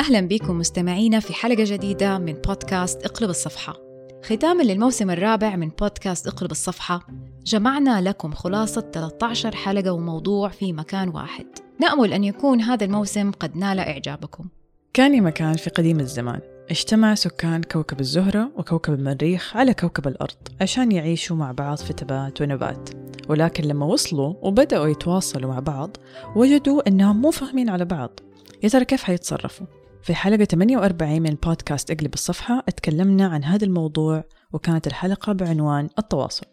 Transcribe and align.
أهلا 0.00 0.20
بكم 0.20 0.58
مستمعينا 0.58 1.20
في 1.20 1.32
حلقة 1.32 1.64
جديدة 1.66 2.18
من 2.18 2.32
بودكاست 2.32 3.04
اقلب 3.04 3.30
الصفحة. 3.30 3.76
ختاما 4.24 4.62
للموسم 4.62 5.10
الرابع 5.10 5.56
من 5.56 5.68
بودكاست 5.68 6.26
اقلب 6.26 6.50
الصفحة. 6.50 7.06
جمعنا 7.44 8.00
لكم 8.00 8.32
خلاصة 8.32 8.80
13 8.80 9.56
حلقة 9.56 9.92
وموضوع 9.92 10.48
في 10.48 10.72
مكان 10.72 11.08
واحد. 11.08 11.46
نأمل 11.80 12.12
أن 12.12 12.24
يكون 12.24 12.60
هذا 12.60 12.84
الموسم 12.84 13.30
قد 13.30 13.56
نال 13.56 13.78
إعجابكم. 13.78 14.44
كان 14.92 15.22
مكان 15.22 15.52
في 15.52 15.70
قديم 15.70 16.00
الزمان. 16.00 16.40
اجتمع 16.70 17.14
سكان 17.14 17.62
كوكب 17.62 18.00
الزهرة 18.00 18.50
وكوكب 18.56 18.94
المريخ 18.94 19.56
على 19.56 19.74
كوكب 19.74 20.08
الأرض 20.08 20.36
عشان 20.60 20.92
يعيشوا 20.92 21.36
مع 21.36 21.52
بعض 21.52 21.78
في 21.78 21.92
تبات 21.92 22.40
ونبات. 22.40 22.90
ولكن 23.28 23.64
لما 23.64 23.86
وصلوا 23.86 24.34
وبدأوا 24.42 24.86
يتواصلوا 24.86 25.50
مع 25.50 25.58
بعض 25.58 25.96
وجدوا 26.36 26.88
أنهم 26.88 27.22
مو 27.22 27.30
فاهمين 27.30 27.68
على 27.68 27.84
بعض. 27.84 28.20
يا 28.62 28.68
ترى 28.68 28.84
كيف 28.84 29.02
حيتصرفوا؟ 29.02 29.66
في 30.02 30.14
حلقة 30.14 30.44
48 30.44 31.22
من 31.22 31.36
بودكاست 31.44 31.90
إقلب 31.90 32.14
الصفحة 32.14 32.64
اتكلمنا 32.68 33.26
عن 33.26 33.44
هذا 33.44 33.64
الموضوع 33.64 34.24
وكانت 34.52 34.86
الحلقة 34.86 35.32
بعنوان 35.32 35.88
التواصل. 35.98 36.46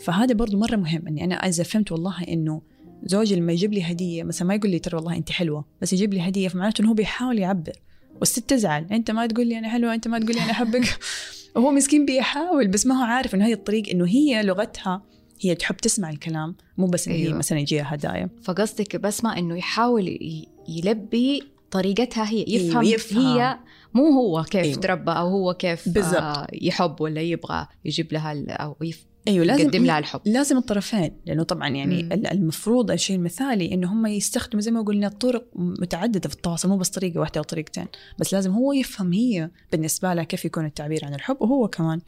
فهذا 0.00 0.34
برضو 0.34 0.58
مرة 0.58 0.76
مهم 0.76 1.08
أني 1.08 1.24
أنا 1.24 1.34
إذا 1.34 1.64
فهمت 1.64 1.92
والله 1.92 2.22
إنه 2.22 2.62
زوجي 3.02 3.36
لما 3.36 3.52
يجيب 3.52 3.72
لي 3.72 3.82
هدية 3.82 4.22
مثلا 4.22 4.48
ما 4.48 4.54
يقول 4.54 4.70
لي 4.70 4.78
ترى 4.78 4.96
والله 4.96 5.16
أنت 5.16 5.32
حلوة 5.32 5.64
بس 5.82 5.92
يجيب 5.92 6.14
لي 6.14 6.28
هدية 6.28 6.48
فمعناته 6.48 6.82
إنه 6.82 6.90
هو 6.90 6.94
بيحاول 6.94 7.38
يعبر. 7.38 7.72
والست 8.20 8.48
تزعل 8.50 8.86
أنت 8.92 9.10
ما 9.10 9.26
تقول 9.26 9.46
لي 9.46 9.58
أنا 9.58 9.68
حلوة 9.68 9.94
أنت 9.94 10.08
ما 10.08 10.18
تقول 10.18 10.34
لي 10.34 10.42
أنا 10.42 10.50
أحبك 10.50 10.98
وهو 11.56 11.70
مسكين 11.70 12.06
بيحاول 12.06 12.68
بس 12.68 12.86
ما 12.86 12.94
هو 13.00 13.04
عارف 13.04 13.34
إنه 13.34 13.46
هذه 13.46 13.52
الطريق 13.52 13.88
إنه 13.90 14.06
هي 14.08 14.42
لغتها 14.42 15.02
هي 15.40 15.54
تحب 15.54 15.76
تسمع 15.76 16.10
الكلام 16.10 16.56
مو 16.78 16.86
بس 16.86 17.08
هي 17.08 17.14
أيوة. 17.26 17.38
مثلا 17.38 17.58
يجيها 17.58 17.94
هدايا 17.94 18.30
فقصدك 18.42 18.96
بسمة 18.96 19.38
أنه 19.38 19.56
يحاول 19.58 20.08
ي- 20.08 20.48
يلبي 20.68 21.42
طريقتها 21.70 22.28
هي 22.30 22.44
يفهم, 22.48 22.78
أيوة، 22.80 22.94
يفهم. 22.94 23.26
هي 23.26 23.58
مو 23.94 24.06
هو 24.10 24.42
كيف 24.42 24.54
أيوة. 24.56 24.64
أيوة. 24.70 24.80
تربى 24.80 25.10
أو 25.12 25.28
هو 25.28 25.54
كيف 25.54 25.88
بالضبط. 25.88 26.14
آه 26.22 26.46
يحب 26.52 27.00
ولا 27.00 27.20
يبغى 27.20 27.66
يجيب 27.84 28.12
لها 28.12 28.74
يف... 28.82 29.06
أيوه 29.28 29.44
لازم 29.44 29.64
يقدم 29.64 29.84
لها 29.86 29.98
الحب 29.98 30.20
لازم 30.24 30.56
الطرفين 30.56 31.16
لأنه 31.26 31.42
طبعا 31.42 31.68
يعني 31.68 32.02
مم. 32.02 32.12
ال- 32.12 32.26
المفروض 32.26 32.90
الشيء 32.90 33.16
المثالي 33.16 33.74
إنه 33.74 33.92
هم 33.92 34.06
يستخدموا 34.06 34.60
زي 34.60 34.70
ما 34.70 34.82
قلنا 34.82 35.08
طرق 35.08 35.46
متعددة 35.54 36.28
في 36.28 36.34
التواصل 36.34 36.68
مو 36.68 36.76
بس 36.76 36.88
طريقة 36.88 37.20
واحدة 37.20 37.38
أو 37.38 37.44
طريقتين 37.44 37.86
بس 38.18 38.34
لازم 38.34 38.50
هو 38.52 38.72
يفهم 38.72 39.12
هي 39.12 39.50
بالنسبة 39.72 40.14
لها 40.14 40.24
كيف 40.24 40.44
يكون 40.44 40.66
التعبير 40.66 41.04
عن 41.04 41.14
الحب 41.14 41.36
وهو 41.42 41.68
كمان 41.68 42.00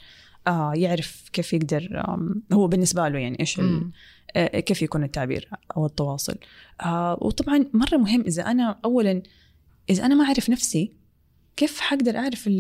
آه 0.46 0.72
يعرف 0.74 1.28
كيف 1.32 1.52
يقدر 1.52 2.04
هو 2.52 2.66
بالنسبة 2.68 3.08
له 3.08 3.18
يعني 3.18 3.40
إيش. 3.40 3.60
آه، 4.36 4.60
كيف 4.60 4.82
يكون 4.82 5.04
التعبير 5.04 5.50
أو 5.76 5.86
التواصل 5.86 6.36
آه 6.80 7.18
وطبعا 7.20 7.66
مرة 7.72 7.96
مهم 7.96 8.20
إذا 8.20 8.42
أنا 8.42 8.78
اولا 8.84 9.22
إذا 9.90 10.06
أنا 10.06 10.14
ما 10.14 10.24
أعرف 10.24 10.50
نفسي 10.50 10.92
كيف 11.56 11.80
حقدر 11.80 12.16
أعرف 12.16 12.50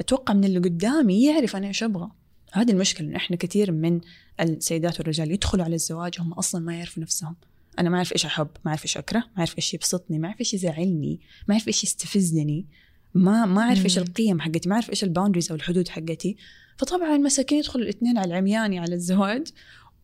أتوقع 0.00 0.34
من 0.34 0.44
اللي 0.44 0.58
قدامي 0.58 1.24
يعرف 1.24 1.56
أنا 1.56 1.66
إيش 1.68 1.82
أبغى 1.82 2.10
هذه 2.52 2.70
المشكلة 2.70 3.08
انه 3.08 3.16
إحنا 3.16 3.36
كثير 3.36 3.72
من 3.72 4.00
السيدات 4.40 4.98
والرجال 4.98 5.30
يدخلوا 5.30 5.64
على 5.64 5.74
الزواج 5.74 6.14
هم 6.20 6.32
أصلا 6.32 6.60
ما 6.60 6.74
يعرفوا 6.74 7.02
نفسهم 7.02 7.36
أنا 7.78 7.90
ما 7.90 7.96
أعرف 7.96 8.12
إيش 8.12 8.26
أحب 8.26 8.48
ما 8.64 8.70
أعرف 8.70 8.82
إيش 8.82 8.96
أكره 8.96 9.18
ما 9.18 9.38
أعرف 9.38 9.56
إيش 9.56 9.74
يبسطني 9.74 10.18
ما 10.18 10.28
أعرف 10.28 10.40
إيش 10.40 10.54
يزعلني 10.54 11.20
ما 11.48 11.54
أعرف 11.54 11.68
إيش 11.68 11.84
يستفزني 11.84 12.66
ما 13.14 13.46
ما 13.46 13.62
أعرف 13.62 13.84
إيش. 13.84 13.98
القيم 13.98 14.40
حقتي 14.40 14.68
ما 14.68 14.74
أعرف 14.74 14.90
إيش 14.90 15.04
ال 15.04 15.08
boundaries 15.08 15.50
أو 15.50 15.56
الحدود 15.56 15.88
حقتي 15.88 16.36
فطبعا 16.76 17.16
مساكين 17.18 17.58
يدخلوا 17.58 17.84
الاثنين 17.84 18.18
على 18.18 18.30
العمياني 18.30 18.78
على 18.78 18.94
الزواج 18.94 19.48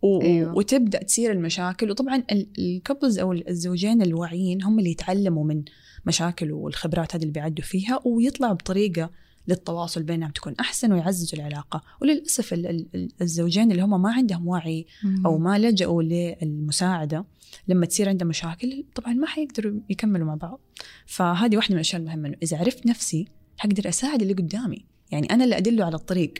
و... 0.03 0.23
أيوة. 0.23 0.57
وتبدأ 0.57 1.03
تصير 1.03 1.33
المشاكل 1.33 1.91
وطبعا 1.91 2.23
ال 2.59 2.66
couples 2.66 3.19
أو 3.19 3.33
الزوجين 3.33 4.03
الواعيين 4.03 4.62
هم 4.62 4.79
اللي 4.79 4.91
يتعلموا 4.91 5.45
من 5.45 5.62
مشاكل 6.07 6.53
والخبرات 6.53 7.15
هذه 7.15 7.23
اللي 7.23 7.33
بيعدوا 7.33 7.65
فيها 7.65 8.01
ويطلعوا 8.05 8.55
بطريقة 8.55 9.11
للتواصل 9.49 10.03
بينهم 10.03 10.31
تكون 10.31 10.55
أحسن 10.61 10.93
ويعززوا 10.93 11.39
العلاقة. 11.39 11.83
وللأسف 12.03 12.53
ال- 12.53 12.67
ال- 12.67 12.87
ال- 12.95 13.12
الزوجين 13.22 13.71
اللي 13.72 13.83
هم 13.83 14.03
ما 14.03 14.12
عندهم 14.12 14.49
وعي 14.49 14.87
أو 15.27 15.39
ما 15.39 15.59
لجأوا 15.59 16.03
للمساعدة 16.03 17.25
لما 17.69 17.87
تصير 17.87 18.09
عندهم 18.09 18.28
مشاكل 18.28 18.84
طبعا 18.95 19.12
ما 19.12 19.27
حيقدروا 19.27 19.81
يكملوا 19.91 20.27
مع 20.27 20.34
بعض. 20.34 20.61
فهذه 21.06 21.56
واحدة 21.56 21.71
من 21.71 21.75
الأشياء 21.75 22.03
المهمة 22.03 22.34
إذا 22.43 22.59
عرفت 22.59 22.87
نفسي 22.87 23.28
حقدر 23.56 23.89
أساعد 23.89 24.22
اللي 24.22 24.34
قدامي. 24.34 24.84
يعني 25.11 25.27
أنا 25.31 25.45
اللي 25.45 25.56
أدله 25.56 25.84
على 25.84 25.95
الطريق. 25.95 26.34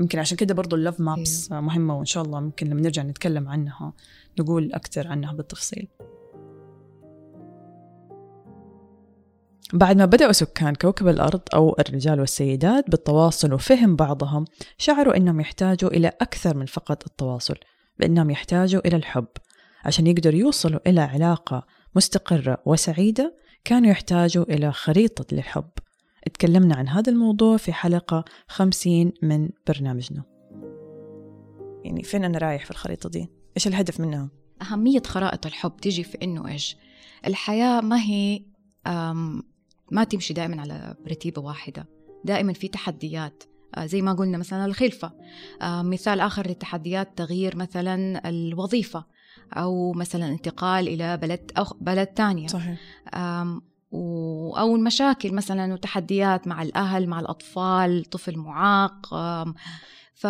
يمكن 0.00 0.18
عشان 0.18 0.36
كده 0.36 0.54
برضو 0.54 0.76
اللوف 0.76 1.00
مابس 1.00 1.52
مهمة 1.52 1.96
وإن 1.98 2.04
شاء 2.06 2.22
الله 2.24 2.40
ممكن 2.40 2.66
لما 2.66 2.80
نرجع 2.80 3.02
نتكلم 3.02 3.48
عنها 3.48 3.92
نقول 4.40 4.72
أكثر 4.72 5.08
عنها 5.08 5.32
بالتفصيل. 5.32 5.88
بعد 9.72 9.96
ما 9.96 10.04
بدأوا 10.04 10.32
سكان 10.32 10.74
كوكب 10.74 11.08
الأرض 11.08 11.40
أو 11.54 11.76
الرجال 11.78 12.20
والسيدات 12.20 12.90
بالتواصل 12.90 13.52
وفهم 13.52 13.96
بعضهم 13.96 14.44
شعروا 14.78 15.16
أنهم 15.16 15.40
يحتاجوا 15.40 15.90
إلى 15.90 16.08
أكثر 16.08 16.56
من 16.56 16.66
فقط 16.66 17.06
التواصل 17.06 17.54
بأنهم 17.98 18.30
يحتاجوا 18.30 18.88
إلى 18.88 18.96
الحب 18.96 19.26
عشان 19.84 20.06
يقدروا 20.06 20.40
يوصلوا 20.40 20.80
إلى 20.86 21.00
علاقة 21.00 21.66
مستقرة 21.96 22.58
وسعيدة 22.66 23.36
كانوا 23.64 23.90
يحتاجوا 23.90 24.44
إلى 24.44 24.72
خريطة 24.72 25.34
للحب 25.36 25.70
اتكلمنا 26.26 26.74
عن 26.74 26.88
هذا 26.88 27.12
الموضوع 27.12 27.56
في 27.56 27.72
حلقة 27.72 28.24
50 28.48 29.12
من 29.22 29.48
برنامجنا 29.66 30.22
يعني 31.84 32.02
فين 32.02 32.24
أنا 32.24 32.38
رايح 32.38 32.64
في 32.64 32.70
الخريطة 32.70 33.08
دي؟ 33.08 33.28
إيش 33.56 33.66
الهدف 33.66 34.00
منها؟ 34.00 34.28
أهمية 34.62 35.02
خرائط 35.06 35.46
الحب 35.46 35.76
تيجي 35.76 36.04
في 36.04 36.18
إنه 36.22 36.48
إيش 36.48 36.76
الحياة 37.26 37.80
ما 37.80 38.02
هي 38.02 38.42
ما 39.90 40.04
تمشي 40.04 40.34
دائما 40.34 40.60
على 40.60 40.94
رتيبة 41.08 41.42
واحدة 41.42 41.88
دائما 42.24 42.52
في 42.52 42.68
تحديات. 42.68 43.42
آه، 43.74 43.86
زي 43.86 44.02
ما 44.02 44.12
قلنا 44.12 44.38
مثلا 44.38 44.64
الخلفة. 44.64 45.12
آه، 45.62 45.82
مثال 45.82 46.20
آخر 46.20 46.46
للتحديات 46.46 47.18
تغيير 47.18 47.56
مثلا 47.56 48.28
الوظيفة 48.28 49.04
أو 49.52 49.92
مثلا 49.92 50.28
انتقال 50.28 50.88
إلى 50.88 51.16
بلد 51.16 51.52
أو 51.58 51.64
بلد 51.80 52.06
تانية. 52.06 52.46
صحيح. 52.46 52.78
أو 54.58 54.76
المشاكل 54.76 55.34
مثلا 55.34 55.72
وتحديات 55.72 56.48
مع 56.48 56.62
الأهل 56.62 57.06
مع 57.06 57.20
الأطفال 57.20 58.04
طفل 58.04 58.38
معاق. 58.38 59.06
ف 60.14 60.26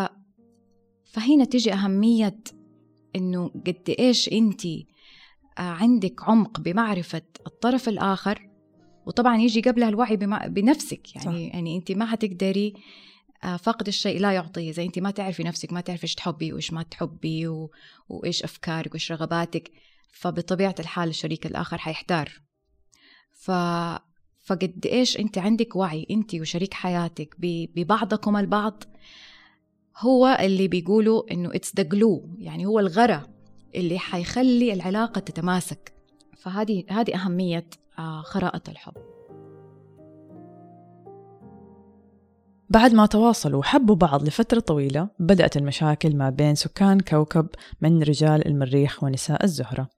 فهنا 1.04 1.44
تجي 1.44 1.72
أهمية 1.72 2.40
إنه 3.16 3.48
قد 3.66 3.94
إيش 3.98 4.32
أنت 4.32 4.62
عندك 5.58 6.20
عمق 6.22 6.60
بمعرفة 6.60 7.22
الطرف 7.46 7.88
الآخر 7.88 8.49
وطبعا 9.10 9.36
يجي 9.36 9.60
قبلها 9.60 9.88
الوعي. 9.88 10.16
بنفسك. 10.46 11.16
يعني 11.16 11.48
صح. 11.48 11.54
يعني 11.54 11.76
أنت 11.76 11.92
ما 11.92 12.06
حتقدري 12.06 12.74
آه، 13.44 13.56
فقد 13.56 13.88
الشيء 13.88 14.20
لا 14.20 14.32
يعطيه. 14.32 14.72
زي 14.72 14.84
أنت 14.84 14.98
ما 14.98 15.10
تعرفي 15.10 15.42
نفسك 15.42 15.72
ما 15.72 15.80
تعرفي 15.80 16.02
إيش 16.02 16.14
تحبي 16.14 16.52
وإيش 16.52 16.72
ما 16.72 16.82
تحبي 16.82 17.48
و... 17.48 17.70
وإيش 18.08 18.42
أفكارك 18.42 18.92
وإيش 18.92 19.12
رغباتك. 19.12 19.70
فبطبيعة 20.12 20.74
الحال 20.80 21.08
الشريك 21.08 21.46
الآخر 21.46 21.78
حيحتار. 21.78 22.40
ف... 23.32 23.50
فقد 24.44 24.86
إيش 24.86 25.18
أنت 25.18 25.38
عندك 25.38 25.76
وعي 25.76 26.06
أنت 26.10 26.34
وشريك 26.34 26.74
حياتك 26.74 27.34
ب... 27.38 27.66
ببعضكم 27.74 28.36
البعض. 28.36 28.84
هو 29.98 30.38
اللي 30.40 30.68
بيقولوا 30.68 31.32
إنه 31.32 31.54
it's 31.54 31.76
the 31.76 31.82
glue 31.82 32.36
يعني 32.38 32.66
هو 32.66 32.78
الغراء 32.78 33.28
اللي 33.74 33.98
حيخلي 33.98 34.72
العلاقة 34.72 35.18
تتماسك. 35.18 36.00
فهذه 36.36 36.84
هذه 36.90 37.14
أهمية 37.14 37.66
خرائط 38.24 38.68
الحب. 38.68 38.94
بعد 42.70 42.94
ما 42.94 43.06
تواصلوا 43.06 43.60
وحبوا 43.60 43.94
بعض 43.94 44.24
لفترة 44.24 44.60
طويلة 44.60 45.08
بدأت 45.18 45.56
المشاكل 45.56 46.16
ما 46.16 46.30
بين 46.30 46.54
سكان 46.54 47.00
كوكب 47.00 47.46
من 47.80 48.02
رجال 48.02 48.46
المريخ 48.46 49.04
ونساء 49.04 49.44
الزهرة. 49.44 49.88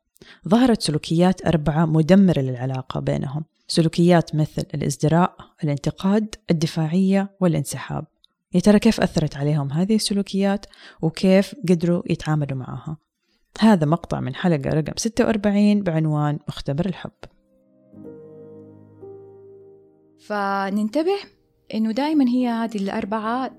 ظهرت 0.49 0.83
سلوكيات 0.83 1.47
أربعة 1.47 1.87
مدمرة 1.87 2.41
للعلاقة 2.41 3.01
بينهم. 3.01 3.45
سلوكيات 3.69 4.35
مثل 4.35 4.65
الازدراء 4.75 5.37
الانتقاد 5.65 6.35
الدفاعية 6.51 7.31
والانسحاب. 7.41 8.05
يا 8.55 8.61
ترى 8.61 8.79
كيف 8.79 9.01
أثرت 9.01 9.37
عليهم 9.37 9.73
هذه 9.73 9.95
السلوكيات؟ 9.95 10.67
وكيف 11.03 11.55
قدروا 11.69 12.03
يتعاملوا 12.11 12.59
معها؟ 12.59 12.97
هذا 13.61 13.87
مقطع 13.87 14.21
من 14.21 14.35
حلقة 14.35 14.71
رقم 14.71 14.93
46 14.97 15.83
بعنوان 15.83 16.39
مختبر 16.49 16.87
الحب. 16.87 17.11
فننتبه 20.27 21.17
إنه 21.75 21.93
دائما 21.93 22.29
هي 22.29 22.49
هذه 22.49 22.77
الأربعة 22.77 23.59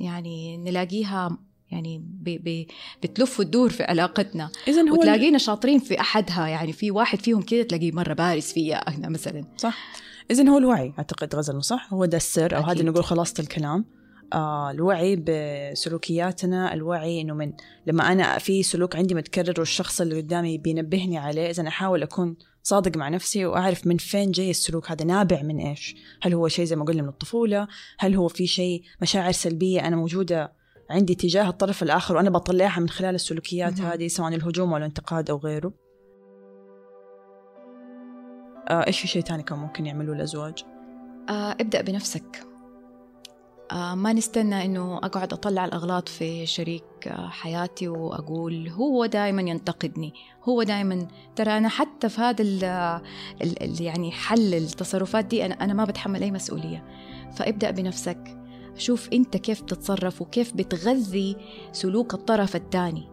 يعني 0.00 0.56
نلاقيها 0.56 1.38
يعني 1.70 1.98
ب 1.98 2.24
ب 2.48 2.66
بتلف 3.02 3.40
وتدور 3.40 3.70
في 3.70 3.82
علاقتنا. 3.82 4.50
إذا 4.68 4.82
هو 4.82 4.94
وتلاقينا 4.94 5.38
شاطرين 5.38 5.78
في 5.78 6.00
أحدها. 6.00 6.46
يعني 6.46 6.72
في 6.72 6.90
واحد 6.90 7.20
فيهم 7.20 7.42
كده 7.42 7.62
تلاقيه 7.62 7.92
مرة 7.92 8.14
بارز 8.14 8.42
فيها 8.42 8.76
أنا 8.76 9.08
مثلا. 9.08 9.44
صح. 9.56 9.92
إذا 10.30 10.48
هو 10.48 10.58
الوعي 10.58 10.92
أعتقد 10.98 11.34
غزل 11.34 11.64
صح؟ 11.64 11.92
هو 11.92 12.04
ده 12.04 12.16
السر 12.16 12.56
أو 12.56 12.62
هذا. 12.62 12.82
نقول 12.82 13.04
خلاصة 13.04 13.34
الكلام. 13.40 13.84
آه 14.32 14.70
الوعي 14.70 15.16
بسلوكياتنا 15.16 16.74
الوعي 16.74 17.20
إنه 17.20 17.34
من 17.34 17.52
لما 17.86 18.12
أنا 18.12 18.38
في 18.38 18.62
سلوك 18.62 18.96
عندي 18.96 19.14
متكرر 19.14 19.54
والشخص 19.58 20.00
اللي 20.00 20.16
قدامي 20.20 20.58
بينبهني 20.58 21.18
عليه 21.18 21.50
اذا 21.50 21.68
أحاول 21.68 22.02
أكون 22.02 22.36
صادق 22.66 22.96
مع 22.96 23.08
نفسي 23.08 23.46
وأعرف 23.46 23.86
من 23.86 23.96
فين 23.96 24.30
جاي 24.30 24.50
السلوك 24.50 24.90
هذا 24.90 25.04
نابع 25.04 25.42
من 25.42 25.58
إيش؟ 25.58 25.96
هل 26.22 26.34
هو 26.34 26.48
شيء 26.48 26.64
زي 26.64 26.76
ما 26.76 26.84
قلنا 26.84 27.02
من 27.02 27.08
الطفولة؟ 27.08 27.68
هل 27.98 28.14
هو 28.14 28.28
في 28.28 28.46
شيء 28.46 28.82
مشاعر 29.02 29.32
سلبية 29.32 29.86
أنا 29.86 29.96
موجودة 29.96 30.52
عندي 30.90 31.14
تجاه 31.14 31.48
الطرف 31.48 31.82
الآخر 31.82 32.16
وأنا 32.16 32.30
بطلعها 32.30 32.80
من 32.80 32.88
خلال 32.88 33.14
السلوكيات 33.14 33.80
هذه 33.80 34.08
سواء 34.08 34.34
الهجوم 34.34 34.70
أو 34.70 34.76
الانتقاد 34.76 35.30
أو 35.30 35.36
غيره؟ 35.36 35.72
آه 38.68 38.86
إيش 38.86 39.00
في 39.00 39.06
شيء 39.06 39.22
ثاني 39.22 39.42
كان 39.42 39.58
ممكن 39.58 39.86
يعملوه 39.86 40.16
الأزواج؟ 40.16 40.64
آه 41.28 41.56
ابدأ 41.60 41.80
بنفسك. 41.82 42.46
ما 43.72 44.12
نستنى 44.12 44.64
إنه 44.64 44.96
أقعد 44.96 45.32
أطلع 45.32 45.64
الأغلاط 45.64 46.08
في 46.08 46.46
شريك 46.46 46.84
آه 47.06 47.28
حياتي 47.28 47.88
وأقول 47.88 48.68
هو 48.68 49.06
دائما 49.06 49.42
ينتقدني. 49.42 50.14
هو 50.44 50.62
دائما 50.62 51.08
ترى 51.36 51.56
أنا 51.56 51.68
حتى 51.68 52.08
في 52.08 52.20
هذا 52.20 52.42
ال 52.42 52.64
ال 53.42 53.82
يعني 53.82 54.12
حل 54.12 54.54
التصرفات 54.54 55.24
دي 55.24 55.46
أنا 55.46 55.54
أنا 55.54 55.74
ما 55.74 55.84
بتحمل 55.84 56.22
أي 56.22 56.30
مسؤولية. 56.30 56.84
فابدأ 57.36 57.70
بنفسك. 57.70 58.38
شوف 58.76 59.08
أنت 59.12 59.36
كيف 59.36 59.62
بتتصرف 59.62 60.22
وكيف 60.22 60.52
بتغذي 60.54 61.36
سلوك 61.72 62.14
الطرف 62.14 62.56
الثاني. 62.56 63.08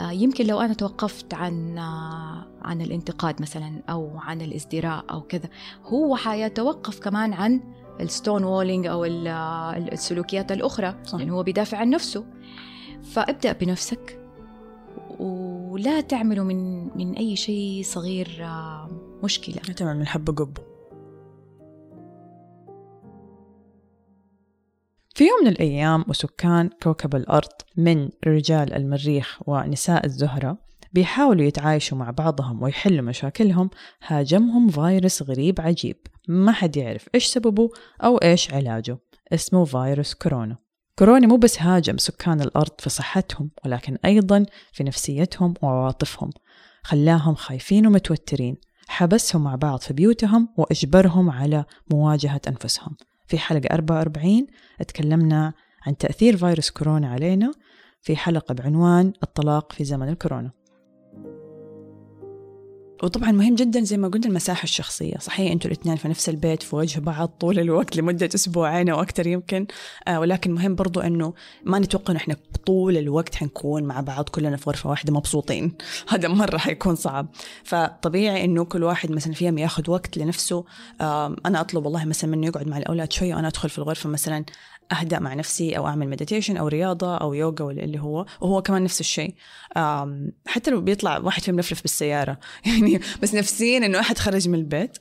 آه 0.00 0.10
يمكن 0.10 0.46
لو 0.46 0.60
أنا 0.60 0.74
توقفت 0.74 1.34
عن 1.34 1.78
آه 1.78 2.46
عن 2.62 2.82
الانتقاد 2.82 3.42
مثلا 3.42 3.82
أو 3.90 4.18
عن 4.18 4.42
الإزدراء 4.42 5.04
أو 5.10 5.20
كذا 5.20 5.48
هو 5.84 6.16
حيتوقف 6.16 7.00
كمان 7.00 7.32
عن 7.32 7.60
الستون 8.00 8.44
وولينج 8.44 8.86
أو 8.86 9.04
السلوكيات 9.04 10.52
الأخرى 10.52 10.94
صح. 11.04 11.18
لأنه 11.18 11.34
هو 11.34 11.42
بيدافع 11.42 11.78
عن 11.78 11.90
نفسه. 11.90 12.24
فابدأ 13.02 13.52
بنفسك 13.52 14.20
ولا 15.18 16.00
تعملوا 16.00 16.44
من 16.44 16.84
من 16.96 17.14
أي 17.14 17.36
شيء 17.36 17.82
صغير 17.84 18.46
مشكلة. 19.22 19.56
لا 19.68 19.74
تعمل 19.74 19.96
من 19.96 20.06
حبه 20.06 20.32
قبه 20.32 20.74
في 25.14 25.24
يوم 25.24 25.40
من 25.42 25.48
الأيام 25.48 26.04
وسكان 26.08 26.70
كوكب 26.82 27.16
الأرض 27.16 27.52
من 27.76 28.08
رجال 28.26 28.72
المريخ 28.72 29.40
ونساء 29.46 30.06
الزهرة 30.06 30.58
بيحاولوا 30.94 31.44
يتعايشوا 31.44 31.98
مع 31.98 32.10
بعضهم 32.10 32.62
ويحلوا 32.62 33.04
مشاكلهم 33.04 33.70
هاجمهم 34.06 34.68
فيروس 34.68 35.22
غريب 35.22 35.60
عجيب. 35.60 35.96
ما 36.28 36.52
حد 36.52 36.76
يعرف 36.76 37.08
إيش 37.14 37.26
سببه 37.26 37.70
أو 38.04 38.16
إيش 38.16 38.54
علاجه. 38.54 38.98
اسمه 39.32 39.64
فيروس 39.64 40.14
كورونا. 40.14 40.56
كورونا 40.98 41.26
مو 41.26 41.36
بس 41.36 41.62
هاجم 41.62 41.98
سكان 41.98 42.40
الأرض 42.40 42.72
في 42.78 42.90
صحتهم 42.90 43.50
ولكن 43.64 43.98
أيضا 44.04 44.46
في 44.72 44.84
نفسيتهم 44.84 45.54
وعواطفهم. 45.62 46.30
خلاهم 46.82 47.34
خايفين 47.34 47.86
ومتوترين. 47.86 48.56
حبسهم 48.88 49.44
مع 49.44 49.54
بعض 49.54 49.78
في 49.80 49.92
بيوتهم 49.92 50.48
وأجبرهم 50.56 51.30
على 51.30 51.64
مواجهة 51.90 52.40
أنفسهم. 52.48 52.96
في 53.26 53.38
حلقة 53.38 53.74
44 53.74 54.46
تكلمنا 54.88 55.52
عن 55.86 55.96
تأثير 55.96 56.36
فيروس 56.36 56.70
كورونا 56.70 57.08
علينا. 57.08 57.52
في 58.00 58.16
حلقة 58.16 58.54
بعنوان 58.54 59.12
الطلاق 59.22 59.72
في 59.72 59.84
زمن 59.84 60.08
الكورونا. 60.08 60.63
وطبعا 63.04 63.32
مهم 63.32 63.54
جدا 63.54 63.80
زي 63.80 63.96
ما 63.96 64.08
قلنا 64.08 64.26
المساحة 64.26 64.64
الشخصية. 64.64 65.14
صحيح 65.18 65.52
أنتوا 65.52 65.70
الاثنين 65.70 65.96
في 65.96 66.08
نفس 66.08 66.28
البيت 66.28 66.62
في 66.62 66.76
وجه 66.76 67.00
بعض 67.00 67.28
طول 67.28 67.58
الوقت 67.58 67.96
لمدة 67.98 68.28
أسبوعين 68.34 68.88
أو 68.88 69.02
أكثر 69.02 69.26
يمكن. 69.26 69.66
آه 70.08 70.20
ولكن 70.20 70.52
مهم 70.52 70.74
برضو 70.74 71.00
أنه 71.00 71.34
ما 71.64 71.78
نتوقع 71.78 72.10
أنه 72.10 72.20
إحنا 72.20 72.36
طول 72.66 72.96
الوقت 72.96 73.34
حنكون 73.34 73.82
مع 73.82 74.00
بعض 74.00 74.28
كلنا 74.28 74.56
في 74.56 74.70
غرفة 74.70 74.90
واحدة 74.90 75.12
مبسوطين. 75.12 75.72
هذا 76.08 76.28
مرة 76.28 76.58
حيكون 76.58 76.94
صعب. 76.94 77.26
فطبيعي 77.64 78.44
أنه 78.44 78.64
كل 78.64 78.84
واحد 78.84 79.10
مثلا 79.10 79.32
فيهم 79.32 79.58
ياخذ 79.58 79.90
وقت 79.90 80.18
لنفسه. 80.18 80.64
آه 81.00 81.36
أنا 81.46 81.60
أطلب 81.60 81.84
والله 81.84 82.04
مثلا 82.04 82.30
منه 82.30 82.46
يقعد 82.46 82.66
مع 82.66 82.78
الأولاد 82.78 83.12
شوية 83.12 83.34
وأنا 83.34 83.48
أدخل 83.48 83.68
في 83.68 83.78
الغرفة 83.78 84.08
مثلا 84.08 84.44
أهدأ 84.92 85.18
مع 85.18 85.34
نفسي 85.34 85.76
أو 85.76 85.86
أعمل 85.86 86.08
مديتيشن 86.08 86.56
أو 86.56 86.68
رياضة 86.68 87.16
أو 87.16 87.34
يوغا 87.34 87.62
ولا 87.62 87.84
اللي 87.84 88.00
هو 88.00 88.26
وهو 88.40 88.62
كمان 88.62 88.84
نفس 88.84 89.00
الشيء. 89.00 89.34
حتى 90.46 90.70
لو 90.70 90.80
بيطلع 90.80 91.18
واحد 91.18 91.42
فيهم 91.42 91.60
لفلف 91.60 91.82
بالسيارة. 91.82 92.38
يعني 92.66 93.00
بس 93.22 93.34
نفسيا 93.34 93.78
إنه 93.78 94.00
أحد 94.00 94.18
خرج 94.18 94.48
من 94.48 94.58
البيت. 94.58 94.98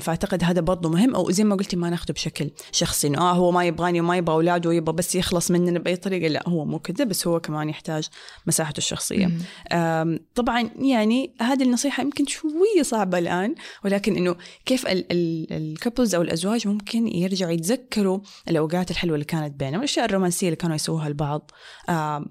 فأعتقد 0.00 0.44
هذا 0.44 0.60
برضه 0.60 0.88
مهم. 0.88 1.14
أو 1.14 1.30
زي 1.30 1.44
ما 1.44 1.56
قلتي 1.56 1.76
ما 1.76 1.90
ناخذه 1.90 2.12
بشكل 2.12 2.50
شخصي. 2.72 3.06
إنه 3.06 3.18
آه 3.18 3.32
هو 3.32 3.50
ما 3.50 3.64
يبغاني 3.64 4.00
وما 4.00 4.16
يبغى 4.16 4.34
أولاده 4.34 4.68
ويبغى 4.68 4.94
بس 4.94 5.14
يخلص 5.14 5.50
مننا 5.50 5.78
بأي 5.78 5.96
طريقة. 5.96 6.28
لا 6.28 6.48
هو 6.48 6.64
مو 6.64 6.78
كذا 6.78 7.04
بس 7.04 7.26
هو 7.26 7.40
كمان 7.40 7.68
يحتاج 7.68 8.08
مساحته 8.46 8.78
الشخصية. 8.78 9.30
طبعا 10.34 10.70
يعني 10.78 11.34
هذه 11.40 11.62
النصيحة 11.62 12.02
يمكن 12.02 12.26
شوية 12.26 12.82
صعبة 12.82 13.18
الآن 13.18 13.54
ولكن 13.84 14.16
إنه 14.16 14.36
كيف 14.66 14.84
ال 14.86 15.02
couples 15.02 16.14
أو 16.14 16.22
الأزواج 16.22 16.68
ممكن 16.68 17.08
يرجعوا 17.08 17.52
يتذكروا 17.52 18.20
الأوقات 18.48 18.85
الحلوة 18.90 19.14
اللي 19.14 19.24
كانت 19.24 19.60
بينهم 19.60 19.78
الأشياء 19.78 20.04
الرومانسية 20.04 20.46
اللي 20.46 20.56
كانوا 20.56 20.76
يسووها 20.76 21.08
البعض 21.08 21.50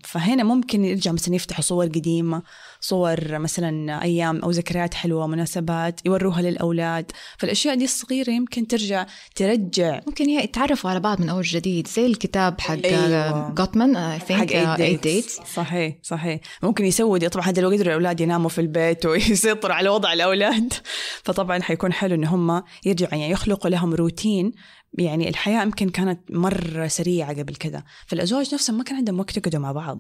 فهنا 0.04 0.44
ممكن 0.44 0.86
يرجع 0.86 1.12
مثلا 1.12 1.36
يفتحوا 1.36 1.62
صور 1.62 1.86
قديمة 1.86 2.44
صور 2.80 3.40
مثلا 3.40 4.02
أيام 4.02 4.40
أو 4.40 4.52
ذكريات 4.52 4.94
حلوة 4.94 5.28
مناسبات 5.28 6.06
يوروها 6.06 6.42
للأولاد. 6.42 7.12
فالأشياء 7.38 7.76
دي 7.76 7.84
الصغيرة 7.84 8.32
يمكن 8.32 8.68
ترجع 8.68 9.06
ترجع. 9.36 10.02
ممكن 10.08 10.30
يتعرفوا 10.30 10.90
على 10.90 11.00
بعض 11.00 11.22
من 11.22 11.30
أول 11.30 11.44
جديد 11.44 11.88
زي 11.88 12.06
الكتاب 12.06 12.62
حق 12.62 12.78
أيوة. 12.86 13.50
جوتمان 13.50 13.96
I 13.96 14.20
think 14.20 14.52
eight 14.52 14.98
dates 14.98 15.40
صحيح 15.56 15.96
صحيح. 16.02 16.40
ممكن 16.64 16.86
يسوي 16.86 17.20
دي 17.20 17.30
طبعا 17.30 17.46
هذا 17.46 17.62
لو 17.62 17.70
قدروا 17.70 17.88
الأولاد 17.88 18.22
يناموا 18.22 18.50
في 18.50 18.62
البيت 18.62 19.06
ويسيطروا 19.06 19.76
على 19.76 19.90
وضع 19.90 20.14
الأولاد. 20.14 20.74
فطبعا 21.26 21.62
حيكون 21.62 21.94
حلو 21.94 22.16
إن 22.16 22.26
هم 22.26 22.64
يرجعوا 22.86 23.16
يعني 23.16 23.32
يخلقوا 23.32 23.70
لهم 23.70 23.94
روتين 23.94 24.52
يعني 24.98 25.30
الحياة 25.30 25.64
يمكن 25.64 25.90
كانت 25.90 26.20
مرة 26.30 26.88
سريعة 26.88 27.34
قبل 27.34 27.56
كذا. 27.56 27.84
فالأزواج 28.08 28.54
نفسهم 28.54 28.78
ما 28.78 28.84
كان 28.84 28.96
عندهم 28.96 29.20
وقت 29.20 29.38
يقعدوا 29.38 29.60
مع 29.60 29.72
بعض. 29.72 30.00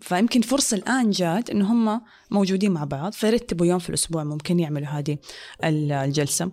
فيمكن 0.00 0.40
فرصة 0.40 0.76
الآن 0.76 1.10
جات 1.10 1.50
إن 1.50 1.62
هم 1.62 2.00
موجودين 2.30 2.70
مع 2.70 2.84
بعض 2.84 3.12
فيرتبوا 3.12 3.66
يوم 3.66 3.78
في 3.78 3.88
الأسبوع 3.88 4.24
ممكن 4.24 4.60
يعملوا 4.60 4.88
هذه 4.88 5.18
الجلسة. 5.64 6.50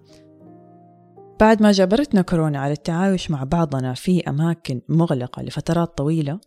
بعد 1.40 1.64
ما 1.64 1.72
جبرتنا 1.72 2.22
كورونا 2.22 2.60
على 2.60 2.74
التعايش 2.74 3.32
مع 3.32 3.44
بعضنا 3.44 3.94
في 3.94 4.30
أماكن 4.30 4.82
مغلقة 4.90 5.42
لفترات 5.44 5.98
طويلة 5.98 6.40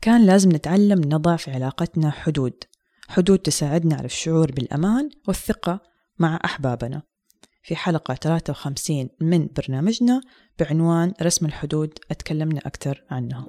كان 0.00 0.26
لازم 0.26 0.52
نتعلم 0.52 1.00
نضع 1.00 1.36
في 1.36 1.50
علاقتنا 1.50 2.10
حدود. 2.10 2.54
حدود 3.08 3.38
تساعدنا 3.38 3.96
على 3.96 4.04
الشعور 4.04 4.52
بالأمان 4.52 5.10
والثقة 5.28 5.80
مع 6.18 6.40
أحبابنا. 6.44 7.02
في 7.66 7.76
حلقة 7.76 8.14
53 8.14 9.08
من 9.20 9.48
برنامجنا 9.56 10.20
بعنوان 10.60 11.12
رسم 11.22 11.46
الحدود 11.46 11.98
أتكلمنا 12.10 12.60
أكثر 12.66 13.04
عنها. 13.10 13.46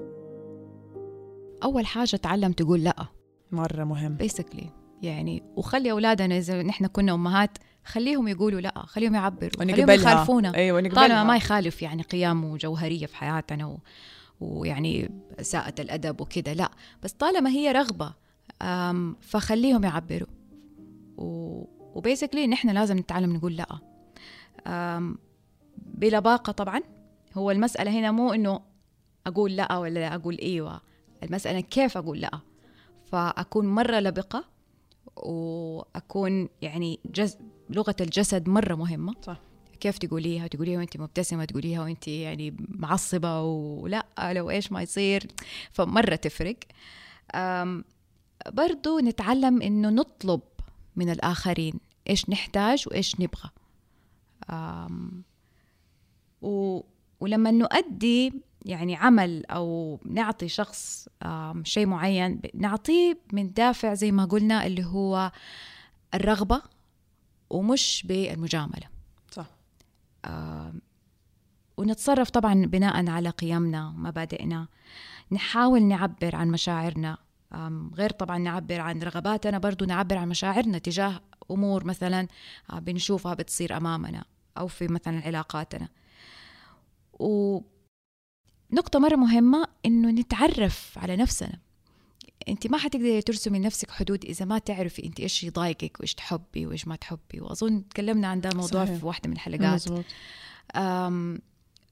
أول 1.63 1.86
حاجة 1.86 2.15
تعلم 2.15 2.51
تقول 2.51 2.83
لأ. 2.83 3.07
مرة 3.51 3.83
مهم. 3.83 4.15
بيسكلي 4.15 4.69
يعني 5.01 5.43
وخلي 5.55 5.91
أولادنا 5.91 6.38
إذا 6.38 6.63
نحن 6.63 6.88
كنا 6.88 7.13
أمهات 7.13 7.57
خليهم 7.86 8.27
يقولوا 8.27 8.62
لأ 8.62 8.86
خليهم 8.86 9.15
يعبروا 9.15 9.59
خليهم 9.59 9.89
يخالفونا. 9.89 10.55
أيوة 10.55 10.89
طالما 10.89 11.24
ما 11.24 11.36
يخالف 11.36 11.81
يعني 11.81 12.01
قيم 12.01 12.45
وجوهرية 12.45 13.05
في 13.05 13.15
حياتنا 13.15 13.65
و... 13.65 13.79
ويعني 14.39 15.09
ساءة 15.41 15.81
الأدب 15.81 16.21
وكذا 16.21 16.53
لأ. 16.53 16.71
بس 17.03 17.12
طالما 17.12 17.50
هي 17.50 17.71
رغبة 17.71 18.13
فخليهم 19.21 19.83
يعبروا. 19.83 20.27
و... 21.17 21.63
وبيسكلي 21.95 22.47
نحن 22.47 22.69
لازم 22.69 22.97
نتعلم 22.97 23.36
نقول 23.36 23.55
لأ. 23.55 23.97
بلباقة 25.77 26.51
طبعا. 26.51 26.81
هو 27.38 27.51
المسألة 27.51 28.00
هنا 28.00 28.12
مو 28.12 28.33
إنه 28.33 28.62
أقول 29.27 29.55
لأ 29.55 29.77
ولا 29.77 30.15
أقول 30.15 30.38
إيوة 30.38 30.81
المسألة 31.24 31.59
كيف 31.59 31.97
أقول 31.97 32.21
لأ. 32.21 32.39
فأكون 33.05 33.67
مرة 33.67 34.00
لبقة 34.00 34.43
وأكون 35.15 36.50
يعني 36.62 37.00
جز... 37.05 37.38
لغة 37.69 37.95
الجسد 38.01 38.50
مرة 38.50 38.75
مهمة. 38.75 39.13
صح. 39.21 39.39
كيف 39.79 39.97
تقوليها؟ 39.97 40.47
تقوليها 40.47 40.79
وانت 40.79 40.97
مبتسمة 40.97 41.45
تقوليها 41.45 41.81
وانت 41.81 42.07
يعني 42.07 42.55
معصبة 42.69 43.41
ولأ 43.41 44.05
لو 44.19 44.50
إيش 44.50 44.71
ما 44.71 44.81
يصير. 44.81 45.27
فمرة 45.71 46.15
تفرق. 46.15 46.57
برضو 48.47 49.00
نتعلم 49.00 49.62
إنه 49.62 49.89
نطلب 49.89 50.41
من 50.95 51.09
الآخرين 51.09 51.74
إيش 52.09 52.29
نحتاج 52.29 52.83
وإيش 52.88 53.19
نبغى. 53.19 53.50
و 56.41 56.82
ولما 57.20 57.51
نؤدي 57.51 58.34
يعني 58.65 58.96
عمل 58.96 59.46
أو 59.46 60.00
نعطي 60.06 60.48
شخص 60.48 61.10
شيء 61.63 61.86
معين 61.86 62.41
نعطيه 62.53 63.20
من 63.34 63.53
دافع 63.53 63.94
زي 63.94 64.12
ما 64.12 64.25
قلنا 64.25 64.65
اللي 64.65 64.86
هو 64.86 65.32
الرغبة 66.13 66.62
ومش 67.50 68.06
بالمجاملة. 68.08 68.88
صح. 69.32 69.46
ونتصرف 71.77 72.29
طبعا 72.29 72.65
بناء 72.65 73.10
على 73.10 73.29
قيمنا 73.29 73.88
ومبادئنا 73.88 74.67
نحاول 75.32 75.84
نعبر 75.84 76.36
عن 76.36 76.51
مشاعرنا. 76.51 77.17
غير 77.94 78.10
طبعا 78.10 78.38
نعبر 78.38 78.79
عن 78.82 79.03
رغباتنا 79.03 79.58
برضو 79.58 79.86
نعبر 79.86 80.17
عن 80.17 80.29
مشاعرنا 80.29 80.77
تجاه 80.77 81.22
أمور 81.51 81.84
مثلا 81.84 82.27
بنشوفها 82.74 83.34
بتصير 83.34 83.77
أمامنا 83.77 84.25
أو 84.58 84.68
في 84.68 84.88
مثلا 84.88 85.22
علاقاتنا. 85.25 85.89
ونقطة 87.20 89.00
مرة 89.00 89.16
مهمة 89.16 89.68
إنه 89.86 90.12
نتعرف 90.12 90.98
على 90.98 91.16
نفسنا. 91.16 91.60
أنت 92.48 92.68
ما 92.68 92.77
حتقدري 92.77 93.22
ترسمي 93.22 93.60
لنفسك 93.60 93.92
حدود 93.92 94.25
إذا 94.25 94.46
ما 94.46 94.60
تعرفي 94.60 95.06
أنت 95.06 95.20
إيش 95.20 95.44
يضايقك 95.44 96.00
وإيش 96.00 96.13
تحبي 96.13 96.66
وإيش 96.66 96.88
ما 96.88 96.96
تحبي. 96.96 97.42
وأظن 97.42 97.89
تكلمنا 97.89 98.27
عن 98.27 98.42
ده 98.42 98.50
الموضوع 98.50 98.86
صحيح. 98.86 99.00
في 99.00 99.06
واحدة 99.06 99.30
من 99.30 99.36
الحلقات. 99.36 99.84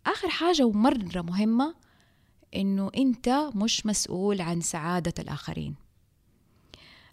آخر 0.06 0.30
حاجة 0.30 0.64
ومرة 0.64 1.22
مهمة 1.22 1.76
إنه 2.56 2.92
أنت 2.98 3.30
مش 3.56 3.86
مسؤول 3.86 4.42
عن 4.42 4.62
سعادة 4.62 5.14
الآخرين. 5.20 5.76